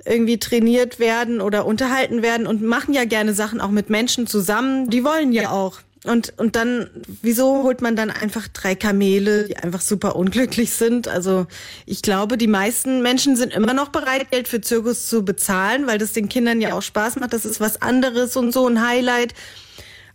irgendwie 0.04 0.38
trainiert 0.38 1.00
werden 1.00 1.40
oder 1.40 1.66
unterhalten 1.66 2.22
werden 2.22 2.46
und 2.46 2.62
machen 2.62 2.94
ja 2.94 3.04
gerne 3.04 3.34
Sachen 3.34 3.60
auch 3.60 3.70
mit 3.70 3.90
Menschen 3.90 4.26
zusammen. 4.26 4.88
Die 4.88 5.04
wollen 5.04 5.32
ja 5.32 5.50
auch. 5.50 5.80
Und, 6.04 6.34
und 6.36 6.56
dann, 6.56 6.88
wieso 7.22 7.62
holt 7.62 7.80
man 7.80 7.96
dann 7.96 8.10
einfach 8.10 8.46
drei 8.48 8.74
Kamele, 8.74 9.48
die 9.48 9.56
einfach 9.56 9.80
super 9.80 10.14
unglücklich 10.14 10.70
sind? 10.70 11.08
Also 11.08 11.46
ich 11.84 12.02
glaube, 12.02 12.38
die 12.38 12.46
meisten 12.46 13.02
Menschen 13.02 13.36
sind 13.36 13.52
immer 13.52 13.74
noch 13.74 13.88
bereit, 13.88 14.30
Geld 14.30 14.46
für 14.46 14.60
Zirkus 14.60 15.08
zu 15.08 15.24
bezahlen, 15.24 15.86
weil 15.86 15.98
das 15.98 16.12
den 16.12 16.28
Kindern 16.28 16.60
ja 16.60 16.74
auch 16.74 16.82
Spaß 16.82 17.16
macht. 17.16 17.32
Das 17.32 17.44
ist 17.44 17.60
was 17.60 17.82
anderes 17.82 18.36
und 18.36 18.52
so 18.52 18.68
ein 18.68 18.86
Highlight. 18.86 19.34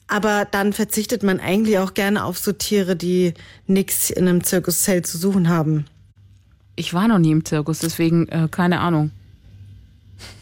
Aber 0.08 0.46
dann 0.50 0.74
verzichtet 0.74 1.24
man 1.24 1.40
eigentlich 1.40 1.80
auch 1.80 1.94
gerne 1.94 2.26
auf 2.26 2.38
so 2.38 2.52
Tiere, 2.52 2.96
die 2.96 3.34
nichts 3.66 4.10
in 4.10 4.28
einem 4.28 4.44
Zirkuszelt 4.44 5.08
zu 5.08 5.18
suchen 5.18 5.50
haben. 5.50 5.86
Ich 6.76 6.94
war 6.94 7.08
noch 7.08 7.20
nie 7.20 7.32
im 7.32 7.46
Zirkus, 7.46 7.80
deswegen 7.80 8.28
äh, 8.30 8.48
keine 8.50 8.80
Ahnung. 8.80 9.12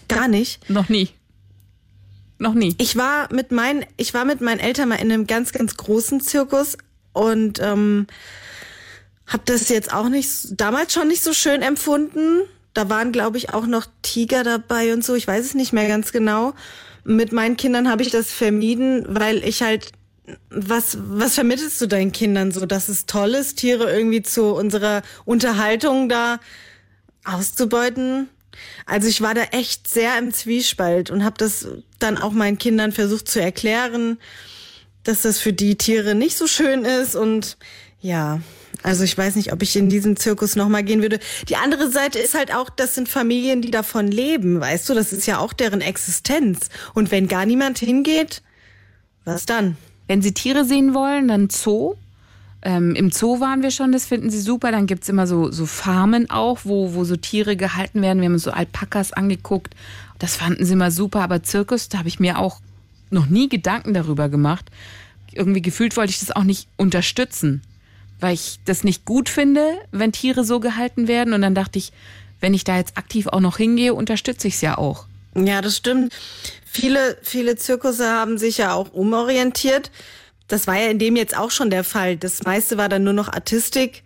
Gar 0.07 0.27
nicht? 0.27 0.69
Noch 0.69 0.89
nie. 0.89 1.09
Noch 2.39 2.53
nie. 2.53 2.73
Ich 2.77 2.95
war 2.95 3.31
mit 3.33 3.51
meinen, 3.51 3.85
ich 3.97 4.13
war 4.13 4.23
mit 4.23 4.39
meinen 4.39 4.59
Eltern 4.59 4.89
mal 4.89 4.95
in 4.95 5.11
einem 5.11 5.27
ganz, 5.27 5.51
ganz 5.51 5.75
großen 5.75 6.21
Zirkus 6.21 6.77
und 7.11 7.59
ähm, 7.61 8.07
habe 9.27 9.43
das 9.45 9.67
jetzt 9.67 9.93
auch 9.93 10.07
nicht 10.07 10.59
damals 10.59 10.93
schon 10.93 11.09
nicht 11.09 11.21
so 11.21 11.33
schön 11.33 11.61
empfunden. 11.61 12.41
Da 12.73 12.89
waren, 12.89 13.11
glaube 13.11 13.37
ich, 13.37 13.53
auch 13.53 13.67
noch 13.67 13.85
Tiger 14.01 14.43
dabei 14.43 14.93
und 14.93 15.03
so. 15.03 15.15
Ich 15.15 15.27
weiß 15.27 15.45
es 15.45 15.53
nicht 15.53 15.73
mehr 15.73 15.89
ganz 15.89 16.13
genau. 16.13 16.53
Mit 17.03 17.33
meinen 17.33 17.57
Kindern 17.57 17.89
habe 17.89 18.03
ich 18.03 18.09
das 18.09 18.31
vermieden, 18.31 19.05
weil 19.07 19.43
ich 19.43 19.61
halt 19.61 19.91
was, 20.49 20.97
was 21.01 21.35
vermittelst 21.35 21.81
du 21.81 21.87
deinen 21.87 22.11
Kindern 22.11 22.51
so, 22.51 22.65
dass 22.65 22.87
es 22.87 23.05
toll 23.05 23.33
ist, 23.33 23.57
Tiere 23.57 23.91
irgendwie 23.91 24.21
zu 24.21 24.53
unserer 24.53 25.01
Unterhaltung 25.25 26.07
da 26.07 26.39
auszubeuten? 27.25 28.29
Also 28.85 29.07
ich 29.07 29.21
war 29.21 29.33
da 29.33 29.43
echt 29.51 29.87
sehr 29.87 30.17
im 30.17 30.33
Zwiespalt 30.33 31.09
und 31.11 31.23
habe 31.23 31.35
das 31.37 31.67
dann 31.99 32.17
auch 32.17 32.31
meinen 32.31 32.57
Kindern 32.57 32.91
versucht 32.91 33.27
zu 33.27 33.41
erklären, 33.41 34.17
dass 35.03 35.21
das 35.21 35.39
für 35.39 35.53
die 35.53 35.77
Tiere 35.77 36.15
nicht 36.15 36.37
so 36.37 36.47
schön 36.47 36.85
ist 36.85 37.15
und 37.15 37.57
ja, 38.01 38.41
also 38.83 39.03
ich 39.03 39.17
weiß 39.17 39.35
nicht, 39.35 39.51
ob 39.51 39.61
ich 39.61 39.75
in 39.75 39.89
diesen 39.89 40.15
Zirkus 40.15 40.55
nochmal 40.55 40.83
gehen 40.83 41.01
würde. 41.01 41.19
Die 41.49 41.57
andere 41.57 41.89
Seite 41.89 42.19
ist 42.19 42.33
halt 42.33 42.53
auch, 42.53 42.69
das 42.69 42.95
sind 42.95 43.09
Familien, 43.09 43.61
die 43.61 43.71
davon 43.71 44.07
leben, 44.07 44.59
weißt 44.59 44.87
du, 44.87 44.93
das 44.93 45.11
ist 45.11 45.25
ja 45.25 45.39
auch 45.39 45.53
deren 45.53 45.81
Existenz. 45.81 46.69
Und 46.93 47.11
wenn 47.11 47.27
gar 47.27 47.45
niemand 47.45 47.79
hingeht, 47.79 48.41
was 49.25 49.45
dann? 49.45 49.77
Wenn 50.07 50.21
sie 50.21 50.33
Tiere 50.33 50.65
sehen 50.65 50.93
wollen, 50.93 51.27
dann 51.27 51.49
Zoo. 51.49 51.95
Ähm, 52.61 52.93
Im 52.95 53.11
Zoo 53.11 53.39
waren 53.39 53.61
wir 53.61 53.71
schon, 53.71 53.91
das 53.91 54.05
finden 54.05 54.29
sie 54.29 54.41
super. 54.41 54.71
Dann 54.71 54.85
gibt 54.85 55.03
es 55.03 55.09
immer 55.09 55.27
so, 55.27 55.51
so 55.51 55.65
Farmen 55.65 56.29
auch, 56.29 56.59
wo, 56.63 56.93
wo 56.93 57.03
so 57.03 57.15
Tiere 57.15 57.55
gehalten 57.55 58.01
werden. 58.01 58.19
Wir 58.19 58.25
haben 58.25 58.33
uns 58.33 58.43
so 58.43 58.51
Alpakas 58.51 59.13
angeguckt. 59.13 59.75
Das 60.19 60.35
fanden 60.35 60.65
sie 60.65 60.73
immer 60.73 60.91
super. 60.91 61.21
Aber 61.21 61.43
Zirkus, 61.43 61.89
da 61.89 61.99
habe 61.99 62.09
ich 62.09 62.19
mir 62.19 62.37
auch 62.37 62.59
noch 63.09 63.27
nie 63.27 63.49
Gedanken 63.49 63.93
darüber 63.93 64.29
gemacht. 64.29 64.65
irgendwie 65.31 65.61
gefühlt 65.61 65.95
wollte 65.95 66.11
ich 66.11 66.19
das 66.19 66.35
auch 66.35 66.43
nicht 66.43 66.67
unterstützen, 66.75 67.61
weil 68.19 68.33
ich 68.33 68.59
das 68.65 68.83
nicht 68.83 69.05
gut 69.05 69.29
finde, 69.29 69.65
wenn 69.91 70.11
Tiere 70.11 70.43
so 70.43 70.59
gehalten 70.59 71.07
werden. 71.07 71.33
Und 71.33 71.41
dann 71.41 71.55
dachte 71.55 71.79
ich, 71.79 71.93
wenn 72.41 72.53
ich 72.53 72.63
da 72.63 72.77
jetzt 72.77 72.97
aktiv 72.97 73.27
auch 73.27 73.39
noch 73.39 73.57
hingehe, 73.57 73.93
unterstütze 73.93 74.47
ich 74.47 74.55
es 74.55 74.61
ja 74.61 74.77
auch. 74.77 75.05
Ja, 75.35 75.61
das 75.61 75.77
stimmt. 75.77 76.13
Viele, 76.65 77.17
viele 77.21 77.55
Zirkusse 77.55 78.09
haben 78.09 78.37
sich 78.37 78.57
ja 78.57 78.73
auch 78.73 78.93
umorientiert. 78.93 79.91
Das 80.49 80.67
war 80.67 80.77
ja 80.77 80.87
in 80.87 80.99
dem 80.99 81.15
jetzt 81.15 81.37
auch 81.37 81.51
schon 81.51 81.69
der 81.69 81.85
Fall. 81.85 82.17
Das 82.17 82.43
meiste 82.43 82.77
war 82.77 82.89
dann 82.89 83.03
nur 83.03 83.13
noch 83.13 83.29
Artistik. 83.29 84.03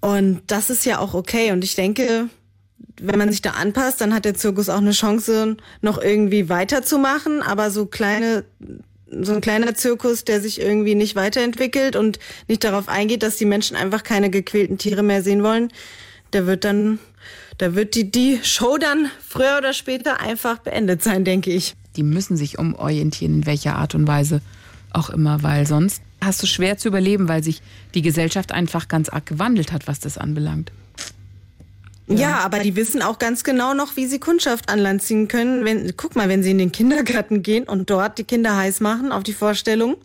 Und 0.00 0.42
das 0.48 0.68
ist 0.68 0.84
ja 0.84 0.98
auch 0.98 1.14
okay. 1.14 1.52
Und 1.52 1.64
ich 1.64 1.76
denke, 1.76 2.28
wenn 3.00 3.18
man 3.18 3.30
sich 3.30 3.40
da 3.40 3.52
anpasst, 3.52 4.00
dann 4.00 4.12
hat 4.12 4.24
der 4.24 4.34
Zirkus 4.34 4.68
auch 4.68 4.78
eine 4.78 4.90
Chance, 4.90 5.56
noch 5.80 6.02
irgendwie 6.02 6.48
weiterzumachen. 6.48 7.40
Aber 7.40 7.70
so 7.70 7.86
kleine, 7.86 8.44
so 9.10 9.32
ein 9.32 9.40
kleiner 9.40 9.74
Zirkus, 9.74 10.24
der 10.24 10.40
sich 10.40 10.60
irgendwie 10.60 10.96
nicht 10.96 11.14
weiterentwickelt 11.14 11.94
und 11.94 12.18
nicht 12.48 12.64
darauf 12.64 12.88
eingeht, 12.88 13.22
dass 13.22 13.36
die 13.36 13.44
Menschen 13.44 13.76
einfach 13.76 14.02
keine 14.02 14.28
gequälten 14.28 14.76
Tiere 14.76 15.04
mehr 15.04 15.22
sehen 15.22 15.44
wollen, 15.44 15.68
der 16.32 16.46
wird 16.46 16.64
dann, 16.64 16.98
da 17.58 17.76
wird 17.76 17.94
die, 17.94 18.10
die 18.10 18.40
Show 18.42 18.76
dann 18.76 19.08
früher 19.26 19.58
oder 19.58 19.72
später 19.72 20.20
einfach 20.20 20.58
beendet 20.58 21.02
sein, 21.02 21.24
denke 21.24 21.52
ich. 21.52 21.76
Die 21.96 22.02
müssen 22.02 22.36
sich 22.36 22.58
umorientieren, 22.58 23.34
in 23.34 23.46
welcher 23.46 23.76
Art 23.76 23.94
und 23.94 24.06
Weise 24.06 24.40
auch 24.92 25.10
immer, 25.10 25.42
weil 25.42 25.66
sonst 25.66 26.02
hast 26.20 26.42
du 26.42 26.46
schwer 26.46 26.78
zu 26.78 26.88
überleben, 26.88 27.28
weil 27.28 27.42
sich 27.42 27.62
die 27.94 28.02
Gesellschaft 28.02 28.52
einfach 28.52 28.88
ganz 28.88 29.08
arg 29.08 29.26
gewandelt 29.26 29.72
hat, 29.72 29.86
was 29.86 30.00
das 30.00 30.18
anbelangt. 30.18 30.72
Ja. 32.06 32.16
ja. 32.16 32.38
aber 32.38 32.58
die 32.58 32.76
wissen 32.76 33.02
auch 33.02 33.18
ganz 33.18 33.44
genau 33.44 33.74
noch, 33.74 33.96
wie 33.96 34.06
sie 34.06 34.18
Kundschaft 34.18 34.68
an 34.68 34.78
Land 34.78 35.02
ziehen 35.02 35.28
können. 35.28 35.64
Wenn, 35.64 35.96
guck 35.96 36.16
mal, 36.16 36.28
wenn 36.28 36.42
sie 36.42 36.50
in 36.50 36.58
den 36.58 36.72
Kindergarten 36.72 37.42
gehen 37.42 37.64
und 37.64 37.90
dort 37.90 38.18
die 38.18 38.24
Kinder 38.24 38.56
heiß 38.56 38.80
machen 38.80 39.12
auf 39.12 39.22
die 39.22 39.32
Vorstellung. 39.32 39.96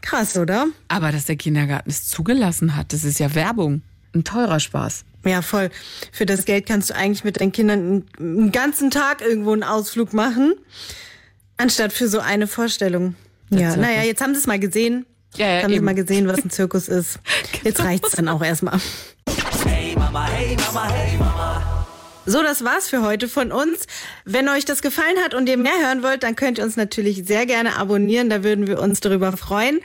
Krass, 0.00 0.36
oder? 0.36 0.66
Aber 0.88 1.10
dass 1.10 1.24
der 1.24 1.36
Kindergarten 1.36 1.90
es 1.90 2.06
zugelassen 2.06 2.76
hat, 2.76 2.92
das 2.92 3.04
ist 3.04 3.18
ja 3.18 3.34
Werbung. 3.34 3.82
Ein 4.14 4.24
teurer 4.24 4.60
Spaß. 4.60 5.04
Ja, 5.24 5.42
voll. 5.42 5.70
Für 6.12 6.24
das 6.24 6.44
Geld 6.44 6.66
kannst 6.66 6.90
du 6.90 6.94
eigentlich 6.94 7.24
mit 7.24 7.40
deinen 7.40 7.52
Kindern 7.52 8.04
einen 8.18 8.52
ganzen 8.52 8.90
Tag 8.90 9.20
irgendwo 9.20 9.52
einen 9.52 9.64
Ausflug 9.64 10.12
machen, 10.12 10.54
anstatt 11.56 11.92
für 11.92 12.08
so 12.08 12.20
eine 12.20 12.46
Vorstellung. 12.46 13.16
Ja, 13.50 13.70
Zirkus. 13.70 13.76
naja, 13.76 14.02
jetzt 14.02 14.20
haben 14.20 14.34
sie 14.34 14.40
es 14.40 14.46
mal 14.46 14.58
gesehen. 14.58 15.06
Ja, 15.36 15.46
ja, 15.46 15.62
haben 15.62 15.70
eben. 15.70 15.80
sie 15.80 15.84
mal 15.84 15.94
gesehen, 15.94 16.28
was 16.28 16.38
ein 16.38 16.50
Zirkus 16.50 16.88
ist. 16.88 17.20
Jetzt 17.62 17.80
reicht's 17.80 18.12
dann 18.12 18.28
auch 18.28 18.42
erstmal. 18.42 18.80
Hey 19.66 19.94
Mama, 19.94 20.26
hey 20.26 20.56
Mama, 20.56 20.88
hey 20.88 21.18
Mama. 21.18 21.86
So, 22.24 22.42
das 22.42 22.62
war's 22.64 22.88
für 22.90 23.02
heute 23.02 23.28
von 23.28 23.52
uns. 23.52 23.86
Wenn 24.24 24.48
euch 24.48 24.66
das 24.66 24.82
gefallen 24.82 25.16
hat 25.24 25.34
und 25.34 25.48
ihr 25.48 25.56
mehr 25.56 25.78
hören 25.80 26.02
wollt, 26.02 26.22
dann 26.22 26.36
könnt 26.36 26.58
ihr 26.58 26.64
uns 26.64 26.76
natürlich 26.76 27.24
sehr 27.24 27.46
gerne 27.46 27.76
abonnieren. 27.76 28.28
Da 28.28 28.42
würden 28.44 28.66
wir 28.66 28.80
uns 28.80 29.00
darüber 29.00 29.34
freuen. 29.36 29.80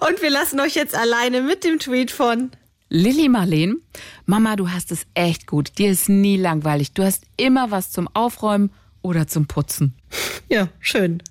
Und 0.00 0.20
wir 0.20 0.28
lassen 0.28 0.60
euch 0.60 0.74
jetzt 0.74 0.94
alleine 0.94 1.40
mit 1.40 1.64
dem 1.64 1.78
Tweet 1.78 2.10
von 2.10 2.50
Lilly 2.90 3.30
Marleen. 3.30 3.80
Mama, 4.26 4.56
du 4.56 4.70
hast 4.70 4.92
es 4.92 5.06
echt 5.14 5.46
gut. 5.46 5.78
Dir 5.78 5.90
ist 5.90 6.08
nie 6.10 6.36
langweilig. 6.36 6.92
Du 6.92 7.02
hast 7.02 7.24
immer 7.38 7.70
was 7.70 7.90
zum 7.92 8.08
Aufräumen 8.12 8.70
oder 9.00 9.26
zum 9.26 9.46
Putzen. 9.46 9.94
Ja, 10.50 10.68
schön. 10.80 11.22